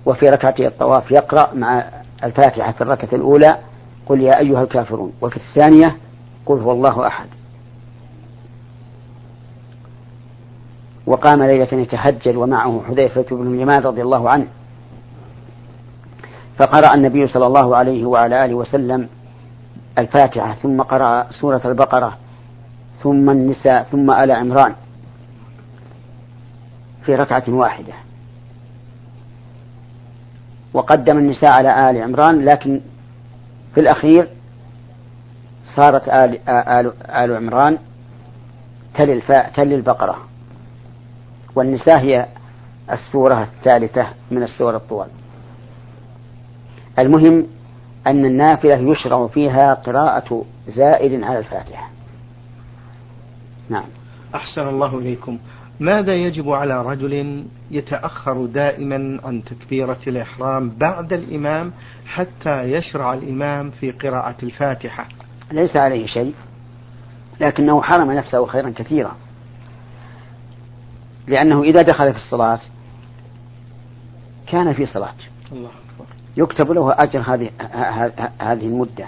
وفي 0.07 0.26
ركعتي 0.26 0.66
الطواف 0.66 1.11
يقرأ 1.11 1.54
مع 1.54 1.85
الفاتحة 2.25 2.73
في 2.73 2.81
الركعة 2.81 3.09
الأولى 3.12 3.59
قل 4.07 4.21
يا 4.21 4.38
أيها 4.38 4.62
الكافرون. 4.62 5.12
وفي 5.21 5.37
الثانية 5.37 5.97
قل 6.47 6.59
هو 6.59 6.73
الله 6.73 7.07
أحد. 7.07 7.26
وقام 11.07 11.42
ليلة 11.42 11.69
يتهجد 11.73 12.37
ومعه 12.37 12.83
حذيفة 12.88 13.25
بن 13.31 13.54
اليمان 13.54 13.81
رضي 13.83 14.02
الله 14.02 14.31
عنه. 14.31 14.47
فقرأ 16.59 16.95
النبي 16.95 17.26
صلى 17.26 17.47
الله 17.47 17.76
عليه 17.76 18.07
وعلى 18.07 18.45
آله 18.45 18.54
وسلم 18.54 19.09
الفاتحة 19.99 20.54
ثم 20.54 20.83
قرأ 20.83 21.26
سورة 21.31 21.61
البقرة 21.64 22.16
ثم 23.02 23.31
النساء 23.31 23.83
ثم 23.83 24.11
آل 24.11 24.31
عمران. 24.31 24.75
في 27.04 27.14
ركعة 27.14 27.44
واحدة. 27.49 27.92
وقدم 30.75 31.18
النساء 31.18 31.50
على 31.50 31.90
آل 31.90 32.02
عمران 32.02 32.44
لكن 32.44 32.80
في 33.75 33.80
الأخير 33.80 34.28
صارت 35.76 36.09
آل, 36.09 36.49
آل, 36.49 36.92
آل 37.11 37.37
عمران 37.37 37.78
تلي, 38.94 39.12
الفاء 39.12 39.50
تلي 39.54 39.75
البقرة. 39.75 40.18
والنساء 41.54 41.99
هي 41.99 42.26
السورة 42.90 43.42
الثالثة 43.42 44.06
من 44.30 44.42
السور 44.42 44.76
الطوال. 44.76 45.09
المهم 46.99 47.47
أن 48.06 48.25
النافلة 48.25 48.92
يشرع 48.92 49.26
فيها 49.26 49.75
قراءة 49.75 50.44
زائد 50.68 51.23
على 51.23 51.38
الفاتحة. 51.38 51.90
نعم. 53.68 53.85
أحسن 54.35 54.69
الله 54.69 54.99
إليكم. 54.99 55.39
ماذا 55.81 56.15
يجب 56.15 56.51
على 56.51 56.83
رجل 56.83 57.45
يتأخر 57.71 58.47
دائما 58.47 59.21
عن 59.25 59.45
تكبيرة 59.45 59.99
الإحرام 60.07 60.71
بعد 60.71 61.12
الإمام 61.12 61.73
حتى 62.07 62.62
يشرع 62.62 63.15
الإمام 63.15 63.71
في 63.71 63.91
قراءة 63.91 64.37
الفاتحة؟ 64.43 65.09
ليس 65.53 65.77
عليه 65.77 66.07
شيء 66.07 66.35
لكنه 67.41 67.83
حرم 67.83 68.12
نفسه 68.12 68.47
خيرا 68.47 68.71
كثيرا. 68.71 69.17
لأنه 71.27 71.62
إذا 71.62 71.83
دخل 71.83 72.12
في 72.12 72.19
الصلاة 72.19 72.61
كان 74.47 74.73
في 74.73 74.87
صلاة. 74.87 75.15
الله 75.53 75.69
أكبر. 75.69 76.07
يكتب 76.37 76.71
له 76.71 76.93
أجر 76.93 77.21
هذه 77.21 77.51
هذه 78.41 78.67
المدة. 78.67 79.07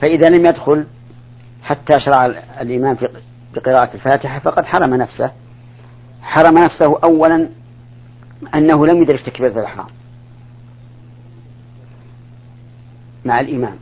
فإذا 0.00 0.28
لم 0.28 0.46
يدخل 0.46 0.86
حتى 1.62 2.00
شرع 2.00 2.26
الإمام 2.60 2.96
في 2.96 3.08
بقراءة 3.58 3.94
الفاتحة 3.94 4.38
فقد 4.38 4.64
حرم 4.64 4.94
نفسه. 4.94 5.32
حرم 6.22 6.58
نفسه 6.58 6.98
أولا 7.04 7.48
أنه 8.54 8.86
لم 8.86 9.02
يدرك 9.02 9.20
تكبيرة 9.26 9.60
الإحرام. 9.60 9.86
مع 13.24 13.40
الإمام. 13.40 13.76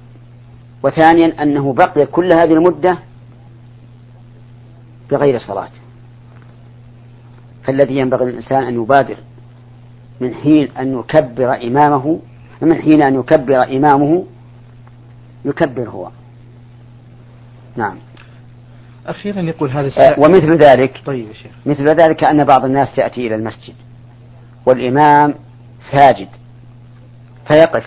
وثانيا 0.83 1.42
أنه 1.42 1.73
بقي 1.73 2.06
كل 2.06 2.33
هذه 2.33 2.52
المدة 2.52 2.99
بغير 5.11 5.38
صلاة. 5.38 5.71
فالذي 7.64 7.97
ينبغي 7.97 8.25
للإنسان 8.25 8.62
أن 8.62 8.83
يبادر 8.83 9.16
من 10.21 10.35
حين 10.35 10.71
أن 10.78 10.99
يكبر 10.99 11.54
إمامه 11.54 12.21
من 12.62 12.75
حين 12.75 13.02
أن 13.02 13.14
يكبر 13.14 13.62
إمامه 13.62 14.25
يكبر 15.45 15.88
هو. 15.88 16.11
نعم. 17.76 17.97
أخيرا 19.06 19.40
يقول 19.40 19.70
هذا 19.70 19.86
السائل 19.86 20.25
ومثل 20.25 20.56
ذلك 20.56 21.02
طيب 21.06 21.32
شيخ. 21.32 21.52
مثل 21.66 21.84
ذلك 21.84 22.25
أن 22.25 22.44
بعض 22.44 22.64
الناس 22.64 22.98
يأتي 22.98 23.26
إلى 23.26 23.34
المسجد 23.34 23.75
والإمام 24.66 25.34
ساجد 25.92 26.28
فيقف 27.48 27.84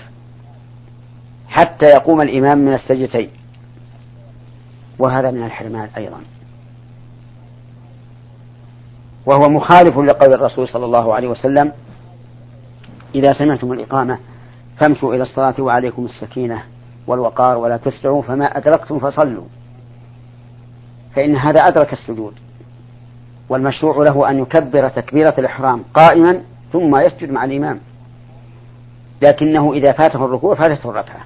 حتى 1.48 1.86
يقوم 1.86 2.22
الإمام 2.22 2.58
من 2.58 2.74
السجدتين. 2.74 3.30
وهذا 5.00 5.32
من 5.32 5.44
الحرمان 5.44 5.90
أيضا. 5.98 6.22
وهو 9.26 9.50
مخالف 9.50 9.98
لقول 9.98 10.34
الرسول 10.34 10.68
صلى 10.68 10.86
الله 10.86 11.16
عليه 11.16 11.28
وسلم 11.28 11.72
إذا 13.16 13.34
سمعتم 13.34 13.72
الإقامة 13.72 14.20
فامشوا 14.78 15.16
إلى 15.16 15.24
الصلاة 15.24 15.56
وعليكم 15.60 16.06
السكينة 16.06 16.64
والوقار 17.08 17.58
ولا 17.58 17.78
تسرعوا 17.78 18.22
فما 18.22 18.46
أدركتم 18.46 19.00
فصلوا. 19.00 19.46
فإن 21.20 21.36
هذا 21.36 21.62
أدرك 21.62 21.94
السجود. 21.94 22.34
والمشروع 23.50 24.04
له 24.04 24.30
أن 24.30 24.40
يكبر 24.40 24.90
تكبيرة 24.90 25.34
الإحرام 25.38 25.84
قائما 25.94 26.42
ثم 26.74 27.02
يسجد 27.02 27.32
مع 27.32 27.44
الإمام. 27.44 27.80
لكنه 29.22 29.74
إذا 29.74 29.92
فاته 29.92 30.26
الركوع 30.26 30.56
فاتته 30.56 30.90
الركعة. 30.90 31.26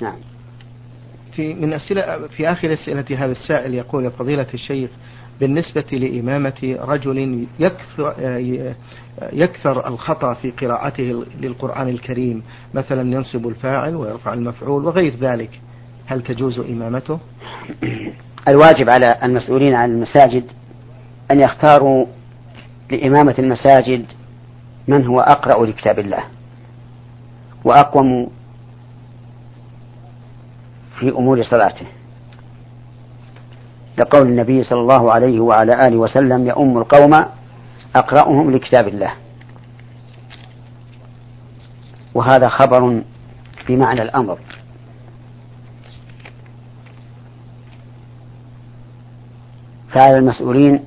نعم. 0.00 0.16
في 1.32 1.54
من 1.54 1.72
أسئلة 1.72 2.26
في 2.26 2.52
آخر 2.52 2.72
أسئلة 2.72 3.04
هذا 3.24 3.32
السائل 3.32 3.74
يقول 3.74 4.10
فضيلة 4.10 4.46
الشيخ 4.54 4.90
بالنسبة 5.40 5.86
لإمامة 5.92 6.78
رجل 6.80 7.46
يكثر, 7.58 8.14
يكثر 9.32 9.88
الخطأ 9.88 10.34
في 10.34 10.50
قراءته 10.50 11.24
للقرآن 11.40 11.88
الكريم 11.88 12.42
مثلا 12.74 13.12
ينصب 13.12 13.48
الفاعل 13.48 13.96
ويرفع 13.96 14.32
المفعول 14.32 14.84
وغير 14.84 15.14
ذلك 15.16 15.60
هل 16.06 16.22
تجوز 16.22 16.58
إمامته؟ 16.58 17.18
الواجب 18.48 18.90
على 18.90 19.18
المسؤولين 19.22 19.74
عن 19.74 19.90
المساجد 19.90 20.44
أن 21.30 21.40
يختاروا 21.40 22.06
لإمامة 22.90 23.34
المساجد 23.38 24.04
من 24.88 25.06
هو 25.06 25.20
أقرأ 25.20 25.66
لكتاب 25.66 25.98
الله 25.98 26.24
وأقوم 27.64 28.30
في 30.98 31.08
أمور 31.08 31.42
صلاته. 31.42 31.86
لقول 33.98 34.28
النبي 34.28 34.64
صلى 34.64 34.80
الله 34.80 35.12
عليه 35.12 35.40
وعلى 35.40 35.88
آله 35.88 35.96
وسلم 35.96 36.46
يؤم 36.46 36.78
القوم 36.78 37.14
أقرأهم 37.96 38.50
لكتاب 38.50 38.88
الله. 38.88 39.12
وهذا 42.14 42.48
خبر 42.48 43.02
بمعنى 43.68 44.02
الأمر. 44.02 44.38
فعلى 49.94 50.18
المسؤولين 50.18 50.80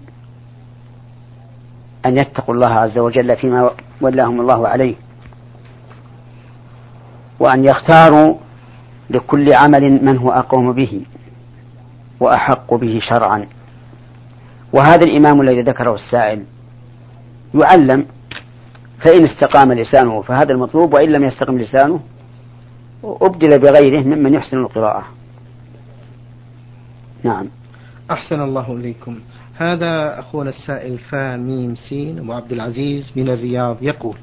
أن 2.06 2.17
يتقوا 2.17 2.56
الله 2.56 2.74
عز 2.74 2.98
وجل 2.98 3.36
فيما 3.38 3.72
ولاهم 4.02 4.41
الله 4.41 4.67
عليه 4.67 4.96
وأن 7.39 7.65
يختاروا 7.65 8.36
لكل 9.10 9.54
عمل 9.54 10.06
من 10.06 10.17
هو 10.17 10.32
أقوم 10.32 10.74
به 10.74 11.02
وأحق 12.20 12.74
به 12.74 13.00
شرعا. 13.10 13.48
وهذا 14.74 15.04
الإمام 15.06 15.41
الذي 15.41 15.62
ذكره 15.62 15.96
السائل 15.96 16.43
يعلم 17.54 18.06
فإن 19.06 19.26
استقام 19.26 19.74
لسانه 19.74 20.22
فهذا 20.22 20.52
المطلوب 20.52 20.93
وإن 20.93 21.10
لم 21.12 21.24
يستقم 21.24 21.58
لسانه 21.58 22.00
أبدل 23.04 23.60
بغيره 23.60 24.04
ممن 24.04 24.34
يحسن 24.34 24.58
القراءة. 24.58 25.04
نعم. 27.24 27.50
أحسن 28.12 28.41
الله 28.41 28.74
إليكم. 28.74 29.20
هذا 29.58 30.20
أخونا 30.20 30.50
السائل 30.50 30.98
فا 30.98 31.38
ميم 31.38 31.76
سين 31.76 32.20
أبو 32.20 32.34
عبد 32.34 32.52
العزيز 32.52 33.12
من 33.15 33.30
الرياض 33.30 33.78
يقول 33.82 34.15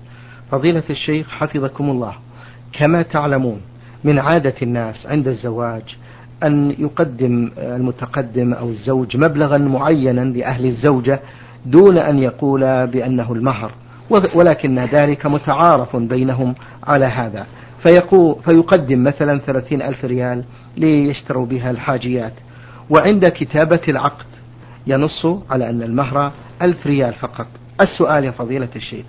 فضيلة 0.51 0.83
الشيخ 0.90 1.29
حفظكم 1.31 1.90
الله. 1.90 2.14
كما 2.73 3.03
تعلمون 3.03 3.61
من 4.05 4.18
عادة 4.18 4.55
الناس 4.62 5.07
عند 5.07 5.29
الزواج 5.29 5.97
أن 6.42 6.70
يقدم 6.79 7.51
المتقدم 7.59 8.53
أو 8.55 8.68
الزوج 8.68 9.16
مبلغا 9.16 9.59
معينا 9.59 10.20
لأهل 10.20 10.66
الزوجة 10.66 11.20
دون 11.66 11.99
أن 11.99 12.18
يقول 12.18 12.87
بأنه 12.87 13.33
المهر 13.33 13.70
ولكن 14.35 14.79
ذلك 14.79 15.27
متعارف 15.27 15.97
بينهم 15.97 16.55
على 16.85 17.05
هذا. 17.05 17.47
فيقول 17.83 18.37
فيقدم 18.49 19.05
مثلا 19.05 19.38
ثلاثين 19.38 19.83
ألف 19.83 20.05
ريال 20.05 20.44
ليشتروا 20.77 21.47
بها 21.47 21.70
الحاجيات. 21.70 22.33
وعند 22.90 23.29
كتابة 23.29 23.81
العقد 23.88 24.27
ينص 24.87 25.27
على 25.51 25.70
أن 25.70 25.83
المهر 25.83 26.33
ألف 26.62 26.87
ريال 26.87 27.14
فقط. 27.14 27.47
السؤال 27.81 28.25
يا 28.25 28.31
فضيلة 28.31 28.68
الشيخ 28.77 29.07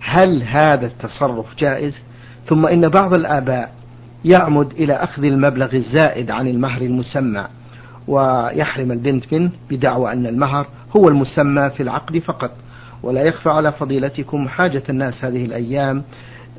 هل 0.00 0.42
هذا 0.42 0.86
التصرف 0.86 1.56
جائز؟ 1.58 1.94
ثم 2.46 2.66
إن 2.66 2.88
بعض 2.88 3.14
الآباء 3.14 3.72
يعمد 4.24 4.72
إلى 4.72 4.92
أخذ 4.92 5.24
المبلغ 5.24 5.74
الزائد 5.74 6.30
عن 6.30 6.48
المهر 6.48 6.82
المسمى 6.82 7.46
ويحرم 8.08 8.92
البنت 8.92 9.32
منه 9.32 9.50
بدعوى 9.70 10.12
أن 10.12 10.26
المهر 10.26 10.66
هو 10.96 11.08
المسمى 11.08 11.70
في 11.70 11.82
العقد 11.82 12.18
فقط. 12.18 12.50
ولا 13.02 13.22
يخفى 13.22 13.50
على 13.50 13.72
فضيلتكم 13.72 14.48
حاجة 14.48 14.82
الناس 14.88 15.24
هذه 15.24 15.44
الأيام 15.44 16.02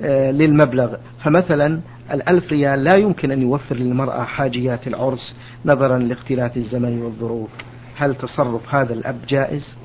آه، 0.02 0.32
للمبلغ. 0.32 0.95
فمثلا 1.23 1.80
الألف 2.12 2.52
ريال 2.52 2.84
لا 2.84 2.96
يمكن 2.96 3.32
أن 3.32 3.42
يوفر 3.42 3.76
للمرأة 3.76 4.24
حاجيات 4.24 4.88
العرس 4.88 5.36
نظرا 5.66 5.98
لاختلاف 5.98 6.58
الزمن 6.58 7.02
والظروف. 7.02 7.50
هل 7.96 8.16
تصرف 8.16 8.76
هذا 8.76 8.94
الأب 8.94 9.20
جائز؟ 9.28 9.76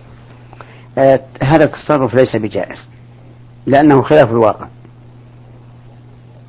آه 0.99 1.21
هذا 1.43 1.65
التصرف 1.65 2.15
ليس 2.15 2.37
بجائز 2.37 2.89
لأنه 3.67 4.03
خلاف 4.03 4.31
الواقع. 4.31 4.67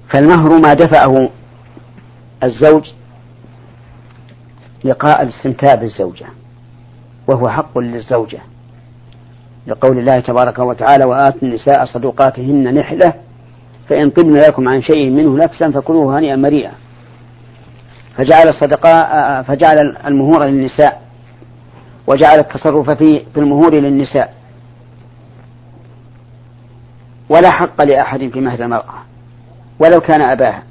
فالمهر 0.09 0.59
ما 0.59 0.73
دفعه 0.73 1.29
الزوج 2.43 2.91
لقاء 4.83 5.21
الاستمتاع 5.21 5.75
بالزوجة 5.75 6.25
وهو 7.27 7.49
حق 7.49 7.77
للزوجة. 7.77 8.39
لقول 9.67 9.99
الله 9.99 10.19
تبارك 10.19 10.59
وتعالى 10.59 11.05
وآتوا 11.05 11.41
النساء 11.43 11.85
صدقاتهن 11.85 12.73
نحلة 12.73 13.13
فإن 13.89 14.09
طبن 14.09 14.33
لكم 14.33 14.67
عن 14.67 14.81
شيء 14.81 15.09
منه 15.09 15.43
نفسا 15.43 15.71
فكلوه 15.71 16.19
هنيئا 16.19 16.35
مريئا. 16.35 16.71
فجعل 18.17 18.47
الصدقاء 18.47 19.41
فجعل 19.43 19.97
المهور 20.07 20.45
للنساء. 20.45 21.01
وجعل 22.07 22.39
التصرف 22.39 22.89
فيه 22.89 23.23
في 23.33 23.39
المهور 23.39 23.75
للنساء. 23.75 24.33
ولا 27.29 27.51
حق 27.51 27.83
لأحد 27.83 28.29
في 28.33 28.41
مهر 28.41 28.63
المرأة 28.63 28.93
ولو 29.79 29.99
كان 29.99 30.29
أباها. 30.29 30.63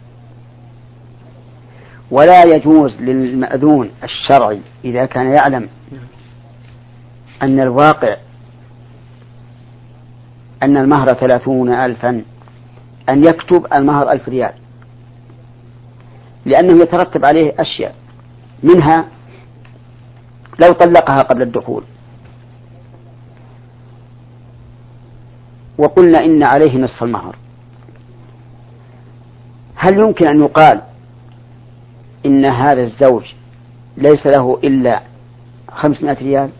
ولا 2.10 2.42
يجوز 2.44 2.96
للمأذون 3.00 3.90
الشرعي 4.04 4.60
إذا 4.84 5.06
كان 5.06 5.34
يعلم 5.34 5.68
أن 7.42 7.60
الواقع 7.60 8.16
أن 10.62 10.76
المهر 10.76 11.06
ثلاثون 11.06 11.74
ألفا 11.74 12.22
أن 13.08 13.24
يكتب 13.24 13.66
المهر 13.74 14.10
ألف 14.10 14.28
ريال. 14.28 14.52
لأنه 16.46 16.82
يترتب 16.82 17.24
عليه 17.24 17.54
أشياء. 17.58 17.94
منها 18.62 19.08
لو 20.60 20.72
طلقها 20.72 21.22
قبل 21.22 21.42
الدخول. 21.42 21.84
وقلنا 25.78 26.18
إن 26.18 26.42
عليه 26.42 26.78
نصف 26.78 27.02
المهر. 27.02 27.36
هل 29.74 29.98
يمكن 29.98 30.26
أن 30.26 30.40
يقال 30.40 30.82
إن 32.26 32.46
هذا 32.46 32.82
الزوج 32.82 33.24
ليس 33.96 34.26
له 34.26 34.60
إلا 34.64 35.02
خمسمائة 35.72 36.18
ريال؟ 36.18 36.50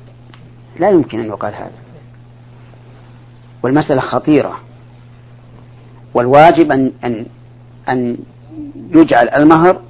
لا 0.80 0.90
يمكن 0.90 1.20
أن 1.20 1.26
يقال 1.26 1.54
هذا. 1.54 1.78
والمسألة 3.62 4.00
خطيرة. 4.00 4.67
والواجب 6.18 6.72
أن 6.72 6.92
أن 7.04 7.26
أن 7.88 8.18
يجعل 8.74 9.28
المهر 9.28 9.81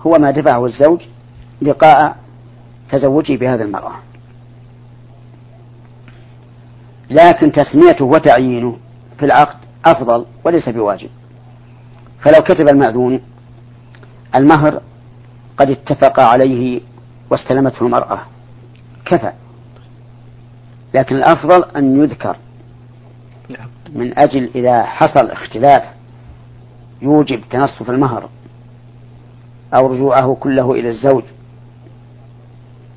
هو 0.00 0.12
ما 0.18 0.30
دفعه 0.30 0.66
الزوج 0.66 1.00
لقاء 1.62 2.16
تزوجه 2.90 3.36
بهذه 3.36 3.62
المرأة. 3.62 3.92
لكن 7.10 7.52
تسميته 7.52 8.04
وتعيينه 8.04 8.76
في 9.18 9.24
العقد 9.24 9.56
أفضل 9.86 10.26
وليس 10.44 10.68
بواجب. 10.68 11.08
فلو 12.20 12.44
كتب 12.44 12.68
المأذون 12.68 13.20
المهر 14.34 14.80
قد 15.56 15.70
اتفق 15.70 16.20
عليه 16.20 16.80
واستلمته 17.30 17.86
المرأة. 17.86 18.20
كفى. 19.04 19.32
لكن 20.94 21.16
الأفضل 21.16 21.64
أن 21.76 22.02
يذكر. 22.02 22.36
من 23.94 24.18
أجل 24.18 24.50
إذا 24.54 24.82
حصل 24.82 25.30
اختلاف 25.30 25.82
يوجب 27.02 27.40
تنصف 27.50 27.90
المهر 27.90 28.28
أو 29.74 29.86
رجوعه 29.86 30.34
كله 30.40 30.72
إلى 30.72 30.88
الزوج 30.88 31.22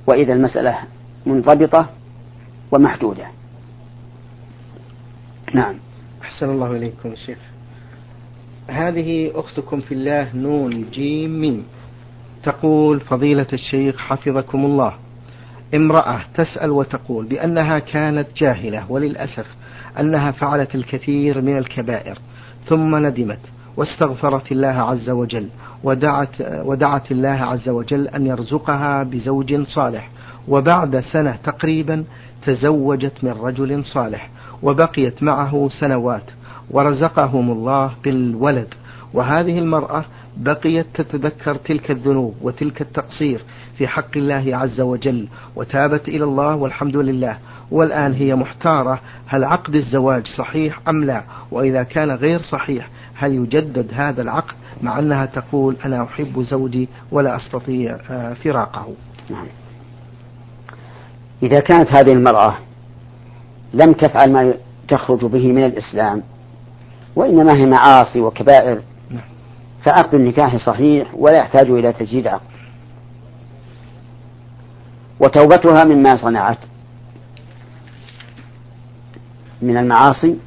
وإذا 0.08 0.34
المسألة 0.34 0.78
منضبطة 1.26 1.90
ومحدودة. 2.72 3.28
نعم. 5.54 5.76
أحسن 6.22 6.50
الله 6.50 6.72
إليكم 6.72 7.16
شيخ. 7.16 7.38
هذه 8.68 9.32
أختكم 9.36 9.82
في 9.82 9.94
الله 9.94 10.36
نون 10.36 10.90
جيم 10.92 11.42
ميم. 11.42 11.64
تقول 12.44 13.00
فضيلة 13.00 13.48
الشيخ 13.54 13.98
حفظكم 13.98 14.66
الله. 14.66 14.94
امرأة 15.76 16.22
تسأل 16.36 16.72
وتقول 16.72 17.26
بأنها 17.26 17.80
كانت 17.80 18.28
جاهلة 18.38 18.92
وللأسف 18.92 19.56
أنها 20.00 20.32
فعلت 20.32 20.76
الكثير 20.76 21.42
من 21.42 21.58
الكبائر 21.58 22.18
ثم 22.66 22.96
ندمت 23.06 23.40
واستغفرت 23.78 24.52
الله 24.52 24.68
عز 24.68 25.10
وجل 25.10 25.48
ودعت, 25.84 26.30
ودعت 26.40 27.12
الله 27.12 27.30
عز 27.30 27.70
وجل 27.70 28.08
أن 28.08 28.28
يرزقها 28.28 29.04
بزوج 29.04 29.64
صالح. 29.64 30.10
وبعد 30.48 31.00
سنة 31.00 31.38
تقريبا 31.44 32.04
تزوجت 32.46 33.24
من 33.24 33.32
رجل 33.32 33.86
صالح 33.86 34.30
وبقيت 34.64 35.24
معه 35.24 35.70
سنوات 35.80 36.24
ورزقهم 36.72 37.52
الله 37.52 37.92
بالولد. 38.04 38.74
وهذه 39.14 39.60
المرأة 39.60 40.06
بقيت 40.40 40.86
تتذكر 40.94 41.56
تلك 41.56 41.92
الذنوب 41.92 42.36
وتلك 42.42 42.82
التقصير 42.82 43.42
في 43.78 43.88
حق 43.88 44.18
الله 44.18 44.58
عز 44.58 44.82
وجل 44.82 45.28
وتابت 45.56 46.08
إلى 46.08 46.24
الله 46.24 46.56
والحمد 46.56 46.98
لله 46.98 47.38
والآن 47.72 48.14
هي 48.14 48.36
محتارة 48.36 49.00
هل 49.28 49.44
عقد 49.44 49.76
الزواج 49.76 50.28
صحيح 50.38 50.80
أم 50.90 51.04
لا 51.04 51.24
وإذا 51.52 51.84
كان 51.84 52.12
غير 52.12 52.42
صحيح 52.42 52.90
هل 53.16 53.34
يجدد 53.34 53.88
هذا 53.94 54.22
العقد 54.22 54.56
مع 54.82 55.00
أنها 55.00 55.26
تقول 55.26 55.76
أنا 55.86 56.04
أحب 56.04 56.42
زوجي 56.42 56.90
ولا 57.12 57.36
أستطيع 57.36 57.98
آه، 58.10 58.34
فراقه 58.34 58.88
نعم. 59.30 59.46
إذا 61.44 61.60
كانت 61.60 61.98
هذه 61.98 62.14
المرأة 62.14 62.58
لم 63.74 63.94
تفعل 63.94 64.34
ما 64.34 64.54
تخرج 64.88 65.26
به 65.26 65.52
من 65.52 65.66
الإسلام 65.66 66.24
وإنما 67.16 67.56
هي 67.56 67.66
معاصي 67.66 68.22
وكبائر. 68.22 68.82
فعقد 69.86 70.16
النكاح 70.16 70.56
صحيح 70.56 71.08
ولا 71.14 71.38
يحتاج 71.38 71.70
إلى 71.70 71.94
تجديد 71.94 72.28
عقد. 72.28 72.42
وتوبتها 75.20 75.84
مما 75.84 76.16
صنعت 76.16 76.58
من 79.62 79.78
المعاصي. 79.78 80.38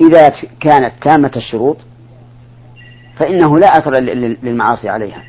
إذا 0.00 0.32
كانت 0.60 0.92
تامة 1.02 1.30
الشروط 1.36 1.76
فإنه 3.16 3.58
لا 3.58 3.66
أثر 3.66 3.92
للمعاصي 4.42 4.88
عليها 4.88 5.22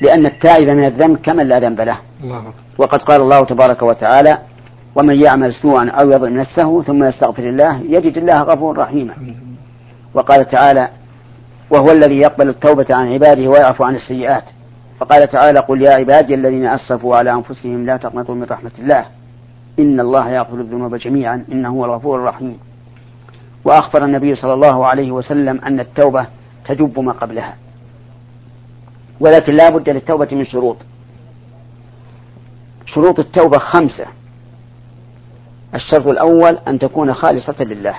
لأن 0.00 0.26
التائب 0.26 0.70
من 0.70 0.84
الذنب 0.84 1.16
كمن 1.16 1.46
لا 1.46 1.60
ذنب 1.60 1.80
له. 1.80 1.98
وقد 2.78 3.02
قال 3.02 3.20
الله 3.20 3.44
تبارك 3.44 3.82
وتعالى 3.82 4.38
ومن 4.96 5.22
يعمل 5.22 5.54
سوءا 5.54 5.90
أو 5.90 6.10
يظلم 6.10 6.36
نفسه 6.36 6.82
ثم 6.82 7.04
يستغفر 7.04 7.42
الله 7.42 7.80
يجد 7.80 8.18
الله 8.18 8.42
غفورا 8.42 8.82
رحيما. 8.82 9.14
وقال 10.14 10.48
تعالى 10.48 10.88
وهو 11.72 11.90
الذي 11.90 12.18
يقبل 12.18 12.48
التوبة 12.48 12.86
عن 12.90 13.12
عباده 13.12 13.48
ويعفو 13.48 13.84
عن 13.84 13.94
السيئات. 13.94 14.44
فقال 15.00 15.28
تعالى 15.28 15.60
قل 15.60 15.82
يا 15.82 15.90
عبادي 15.90 16.34
الذين 16.34 16.66
أسرفوا 16.66 17.16
على 17.16 17.32
أنفسهم 17.32 17.86
لا 17.86 17.96
تقنطوا 17.96 18.34
من 18.34 18.44
رحمة 18.44 18.72
الله. 18.78 19.06
إن 19.78 20.00
الله 20.00 20.30
يغفر 20.30 20.60
الذنوب 20.60 20.94
جميعا. 20.94 21.44
إنه 21.52 21.68
هو 21.68 21.84
الغفور 21.84 22.18
الرحيم. 22.18 22.58
وأخبر 23.64 24.04
النبي 24.04 24.34
صلى 24.34 24.54
الله 24.54 24.86
عليه 24.86 25.12
وسلم 25.12 25.60
أن 25.60 25.80
التوبة 25.80 26.26
تجب 26.64 26.98
ما 27.00 27.12
قبلها. 27.12 27.56
ولكن 29.20 29.52
لا 29.52 29.68
بد 29.68 29.88
للتوبة 29.88 30.28
من 30.32 30.44
شروط. 30.44 30.76
شروط 32.86 33.18
التوبة 33.18 33.58
خمسة. 33.58 34.06
الشرط 35.74 36.06
الأول 36.06 36.58
أن 36.68 36.78
تكون 36.78 37.14
خالصة 37.14 37.64
لله. 37.64 37.94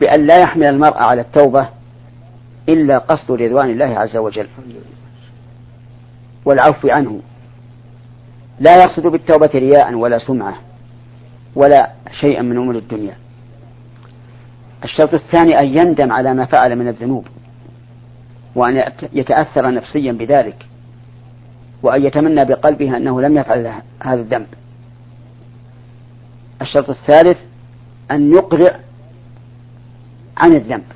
بأن 0.00 0.26
لا 0.26 0.40
يحمل 0.40 0.66
المرء 0.66 0.96
على 0.96 1.20
التوبة 1.20 1.75
إلا 2.68 2.98
قصد 2.98 3.30
رضوان 3.32 3.70
الله 3.70 3.98
عز 3.98 4.16
وجل. 4.16 4.48
والعفو 6.44 6.88
عنه. 6.88 7.20
لا 8.60 8.82
يقصد 8.82 9.06
بالتوبة 9.06 9.50
رياء 9.54 9.94
ولا 9.94 10.18
سمعة 10.18 10.54
ولا 11.54 11.92
شيئا 12.20 12.42
من 12.42 12.56
أمور 12.56 12.74
الدنيا. 12.74 13.16
الشرط 14.84 15.14
الثاني 15.14 15.60
أن 15.60 15.78
يندم 15.78 16.12
على 16.12 16.34
ما 16.34 16.44
فعل 16.44 16.76
من 16.76 16.88
الذنوب 16.88 17.26
وأن 18.54 18.92
يتأثر 19.12 19.74
نفسيا 19.74 20.12
بذلك 20.12 20.66
وأن 21.82 22.04
يتمنى 22.04 22.44
بقلبه 22.44 22.96
أنه 22.96 23.20
لم 23.20 23.38
يفعل 23.38 23.82
هذا 24.02 24.20
الذنب. 24.20 24.46
الشرط 26.62 26.90
الثالث 26.90 27.38
أن 28.10 28.32
يقرع 28.32 28.80
عن 30.36 30.52
الذنب. 30.52 30.95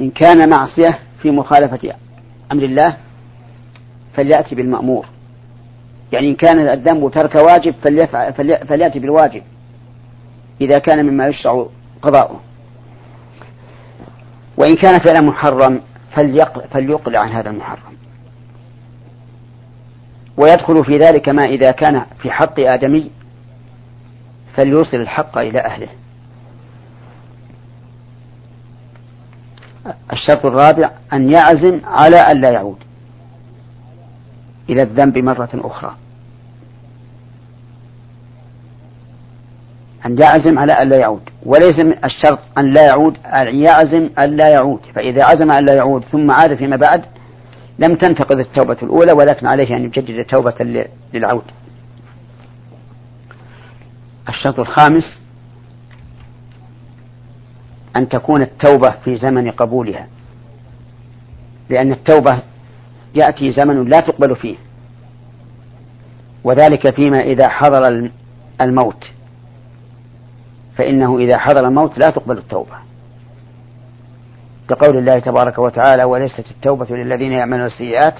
إن 0.00 0.10
كان 0.10 0.50
معصية 0.50 0.98
في 1.22 1.30
مخالفة 1.30 1.94
أمر 2.52 2.62
الله 2.62 2.96
فليأتي 4.14 4.54
بالمأمور. 4.54 5.06
يعني 6.12 6.30
إن 6.30 6.34
كان 6.34 6.68
الذنب 6.68 7.10
ترك 7.10 7.34
واجب 7.34 7.74
فليأتي 8.68 8.98
بالواجب. 8.98 9.42
إذا 10.60 10.78
كان 10.78 11.06
مما 11.06 11.26
يشرع 11.26 11.66
قضاؤه. 12.02 12.40
وإن 14.56 14.74
كان 14.74 14.98
فعلا 14.98 15.20
محرم 15.20 15.80
فليقلع 16.70 17.18
عن 17.18 17.28
هذا 17.28 17.50
المحرم. 17.50 17.96
ويدخل 20.36 20.84
في 20.84 20.98
ذلك 20.98 21.28
ما 21.28 21.42
إذا 21.42 21.70
كان 21.70 22.02
في 22.18 22.30
حق 22.30 22.60
آدمي 22.60 23.10
فليوصل 24.54 24.96
الحق 24.96 25.38
إلى 25.38 25.60
أهله. 25.60 25.88
الشرط 30.12 30.46
الرابع 30.46 30.90
أن 31.12 31.32
يعزم 31.32 31.80
على 31.84 32.16
أن 32.16 32.40
لا 32.40 32.50
يعود 32.50 32.76
إلى 34.70 34.82
الذنب 34.82 35.18
مرة 35.18 35.48
أخرى. 35.54 35.94
أن 40.06 40.18
يعزم 40.18 40.58
على 40.58 40.72
أن 40.72 40.88
لا 40.88 40.96
يعود. 40.96 41.22
وليس 41.42 41.84
الشرط 42.04 42.38
أن 42.58 42.72
لا 42.72 42.86
يعود 42.86 43.16
أن 43.26 43.62
يعزم 43.62 44.10
أن 44.18 44.36
لا 44.36 44.48
يعود. 44.48 44.80
فإذا 44.94 45.24
عزم 45.24 45.50
أن 45.50 45.64
لا 45.64 45.74
يعود 45.74 46.04
ثم 46.04 46.30
عاد 46.30 46.54
فيما 46.54 46.76
بعد 46.76 47.04
لم 47.78 47.94
تنتقض 47.94 48.38
التوبة 48.38 48.76
الأولى 48.82 49.12
ولكن 49.12 49.46
عليه 49.46 49.76
أن 49.76 49.84
يجدد 49.84 50.24
توبة 50.24 50.86
للعود. 51.14 51.44
الشرط 54.28 54.58
الخامس 54.60 55.25
أن 57.96 58.08
تكون 58.08 58.42
التوبة 58.42 58.90
في 59.04 59.16
زمن 59.16 59.50
قبولها. 59.50 60.06
لأن 61.70 61.92
التوبة 61.92 62.42
يأتي 63.14 63.50
زمن 63.50 63.88
لا 63.88 64.00
تقبل 64.00 64.36
فيه. 64.36 64.56
وذلك 66.44 66.94
فيما 66.94 67.18
إذا 67.18 67.48
حضر 67.48 68.10
الموت. 68.60 69.04
فإنه 70.76 71.18
إذا 71.18 71.38
حضر 71.38 71.66
الموت 71.66 71.98
لا 71.98 72.10
تقبل 72.10 72.38
التوبة. 72.38 72.76
كقول 74.68 74.96
الله 74.98 75.18
تبارك 75.18 75.58
وتعالى 75.58 76.04
وليست 76.04 76.50
التوبة 76.50 76.86
للذين 76.96 77.32
يعملون 77.32 77.66
السيئات 77.66 78.14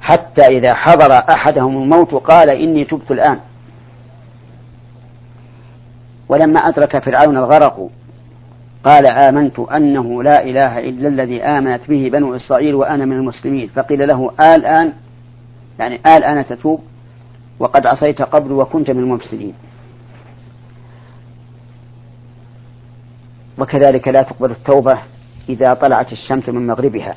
حتى 0.00 0.42
إذا 0.42 0.74
حضر 0.74 1.12
أحدهم 1.12 1.82
الموت 1.82 2.14
قال 2.14 2.50
إني 2.50 2.84
تبت 2.84 3.10
الآن 3.10 3.40
ولما 6.28 6.60
أدرك 6.60 7.04
فرعون 7.04 7.36
الغرق 7.36 7.90
قال 8.86 9.06
آمنت 9.06 9.58
أنه 9.58 10.22
لا 10.22 10.42
إله 10.42 10.78
إلا 10.78 11.08
الذي 11.08 11.42
آمنت 11.42 11.88
به 11.88 12.10
بنو 12.12 12.36
إسرائيل 12.36 12.74
وأنا 12.74 13.04
من 13.04 13.16
المسلمين. 13.16 13.68
فقيل 13.68 14.08
له 14.08 14.30
الآن 14.40 14.92
يعني 15.78 16.00
الآن 16.16 16.46
تتوب 16.46 16.80
وقد 17.58 17.86
عصيت 17.86 18.22
قبل 18.22 18.52
وكنت 18.52 18.90
من 18.90 19.00
المفسدين. 19.00 19.54
وكذلك 23.58 24.08
لا 24.08 24.22
تقبل 24.22 24.50
التوبة 24.50 24.98
إذا 25.48 25.74
طلعت 25.74 26.12
الشمس 26.12 26.48
من 26.48 26.66
مغربها. 26.66 27.16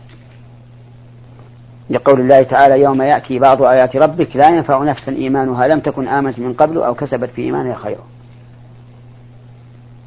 لقول 1.90 2.20
الله 2.20 2.44
تعالى 2.44 2.82
يوم 2.82 3.02
يأتي 3.02 3.40
بعض 3.40 3.64
آيات 3.64 3.96
ربك 3.96 4.36
لا 4.36 4.50
ينفع 4.50 4.84
نفسا 4.84 5.12
إيمانها 5.12 5.68
لم 5.68 5.80
تكن 5.80 6.08
آمنت 6.08 6.40
من 6.40 6.54
قبل 6.54 6.78
أو 6.78 6.94
كسبت 6.94 7.30
في 7.30 7.42
إيمانها 7.42 7.76
خيرا. 7.76 8.04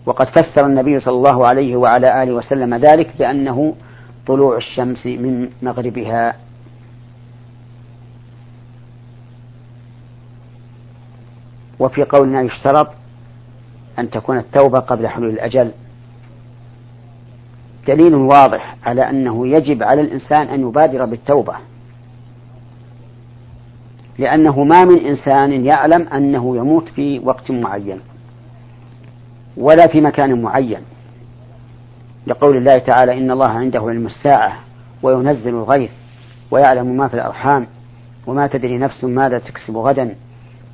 وقد 0.07 0.27
فسر 0.29 0.67
النبي 0.67 1.01
صلى 1.01 1.15
الله 1.15 1.47
عليه 1.47 1.77
وعلى 1.77 2.23
آله 2.23 2.33
وسلم 2.33 2.75
ذلك 2.75 3.17
بأنه 3.19 3.75
طلوع 4.27 4.57
الشمس 4.57 5.07
من 5.07 5.49
مغربها. 5.63 6.35
وفي 11.79 12.05
قولنا 12.05 12.43
يشترط 12.43 12.89
أن 13.99 14.11
تكون 14.11 14.39
التوبة 14.39 14.79
قبل 14.79 15.09
حلول 15.09 15.31
الأجل. 15.31 15.73
دليل 17.89 18.15
واضح 18.15 18.77
على 18.85 19.11
أنه 19.11 19.49
يجب 19.49 19.83
على 19.83 20.01
الإنسان 20.01 20.49
أن 20.49 20.61
يبادر 20.61 21.05
بالتوبة. 21.05 21.55
لأنه 24.19 24.65
ما 24.65 24.85
من 24.85 25.07
إنسان 25.07 25.65
يعلم 25.65 26.09
أنه 26.09 26.57
يموت 26.57 26.89
في 26.89 27.19
وقت 27.19 27.51
معين. 27.51 28.01
ولا 29.57 29.87
في 29.87 30.01
مكان 30.01 30.43
معين. 30.43 30.81
لقول 32.27 32.57
الله 32.57 32.79
تعالى 32.79 33.19
إن 33.19 33.31
الله 33.31 33.49
عنده 33.49 33.81
علم 33.81 34.07
الساعة 34.07 34.59
وينزل 35.03 35.49
الغيث 35.49 35.91
ويعلم 36.51 36.97
ما 36.97 37.09
في 37.09 37.15
الأرحام 37.15 37.67
وما 38.27 38.47
تدري 38.47 38.79
نفس 38.79 39.05
ماذا 39.05 39.39
تكسب 39.39 39.77
غدا 39.77 40.15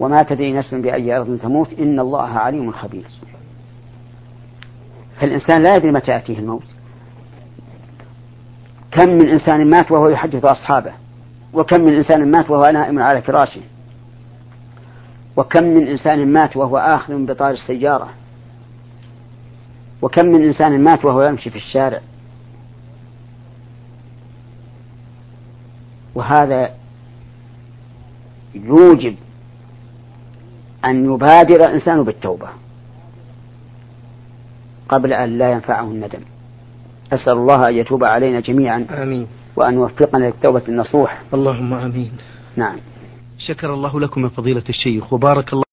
وما 0.00 0.22
تدري 0.22 0.52
نفس 0.52 0.74
بأي 0.74 1.16
أرض 1.16 1.38
تموت. 1.38 1.72
إن 1.72 2.00
الله 2.00 2.28
عليم 2.28 2.72
خبير. 2.72 3.06
فالإنسان 5.20 5.62
لا 5.62 5.74
يدري 5.74 5.92
متى 5.92 6.10
يأتيه 6.10 6.38
الموت. 6.38 6.64
كم 8.90 9.08
من 9.08 9.28
إنسان 9.28 9.70
مات 9.70 9.92
وهو 9.92 10.08
يحدث 10.08 10.44
أصحابه؟ 10.44 10.92
وكم 11.52 11.80
من 11.80 11.96
إنسان 11.96 12.30
مات 12.30 12.50
وهو 12.50 12.70
نائم 12.72 12.98
على 12.98 13.22
فراشه؟ 13.22 13.60
وكم 15.36 15.64
من 15.64 15.88
إنسان 15.88 16.32
مات 16.32 16.56
وهو 16.56 16.78
آخذ 16.78 17.26
بطار 17.26 17.50
السيارة؟ 17.50 18.08
وكم 20.02 20.26
من 20.26 20.44
إنسان 20.44 20.84
مات 20.84 21.04
وهو 21.04 21.22
يمشي 21.22 21.50
في 21.50 21.56
الشارع. 21.56 22.00
وهذا 26.14 26.74
يوجب 28.54 29.16
أن 30.84 31.14
يبادر 31.14 31.56
الإنسان 31.56 32.02
بالتوبة 32.02 32.48
قبل 34.88 35.12
أن 35.12 35.38
لا 35.38 35.52
ينفعه 35.52 35.84
الندم. 35.84 36.20
أسأل 37.12 37.32
الله 37.32 37.68
أن 37.68 37.74
يتوب 37.74 38.04
علينا 38.04 38.40
جميعا 38.40 38.86
آمين. 38.90 39.26
وأن 39.56 39.74
يوفقنا 39.74 40.24
للتوبة 40.24 40.62
النصوح. 40.68 41.22
اللهم 41.34 41.74
آمين. 41.74 42.12
نعم. 42.56 42.76
شكر 43.38 43.74
الله 43.74 44.00
لكم 44.00 44.24
يا 44.24 44.28
فضيلة 44.28 44.64
الشيخ 44.68 45.12
وبارك 45.12 45.52
الله 45.52 45.67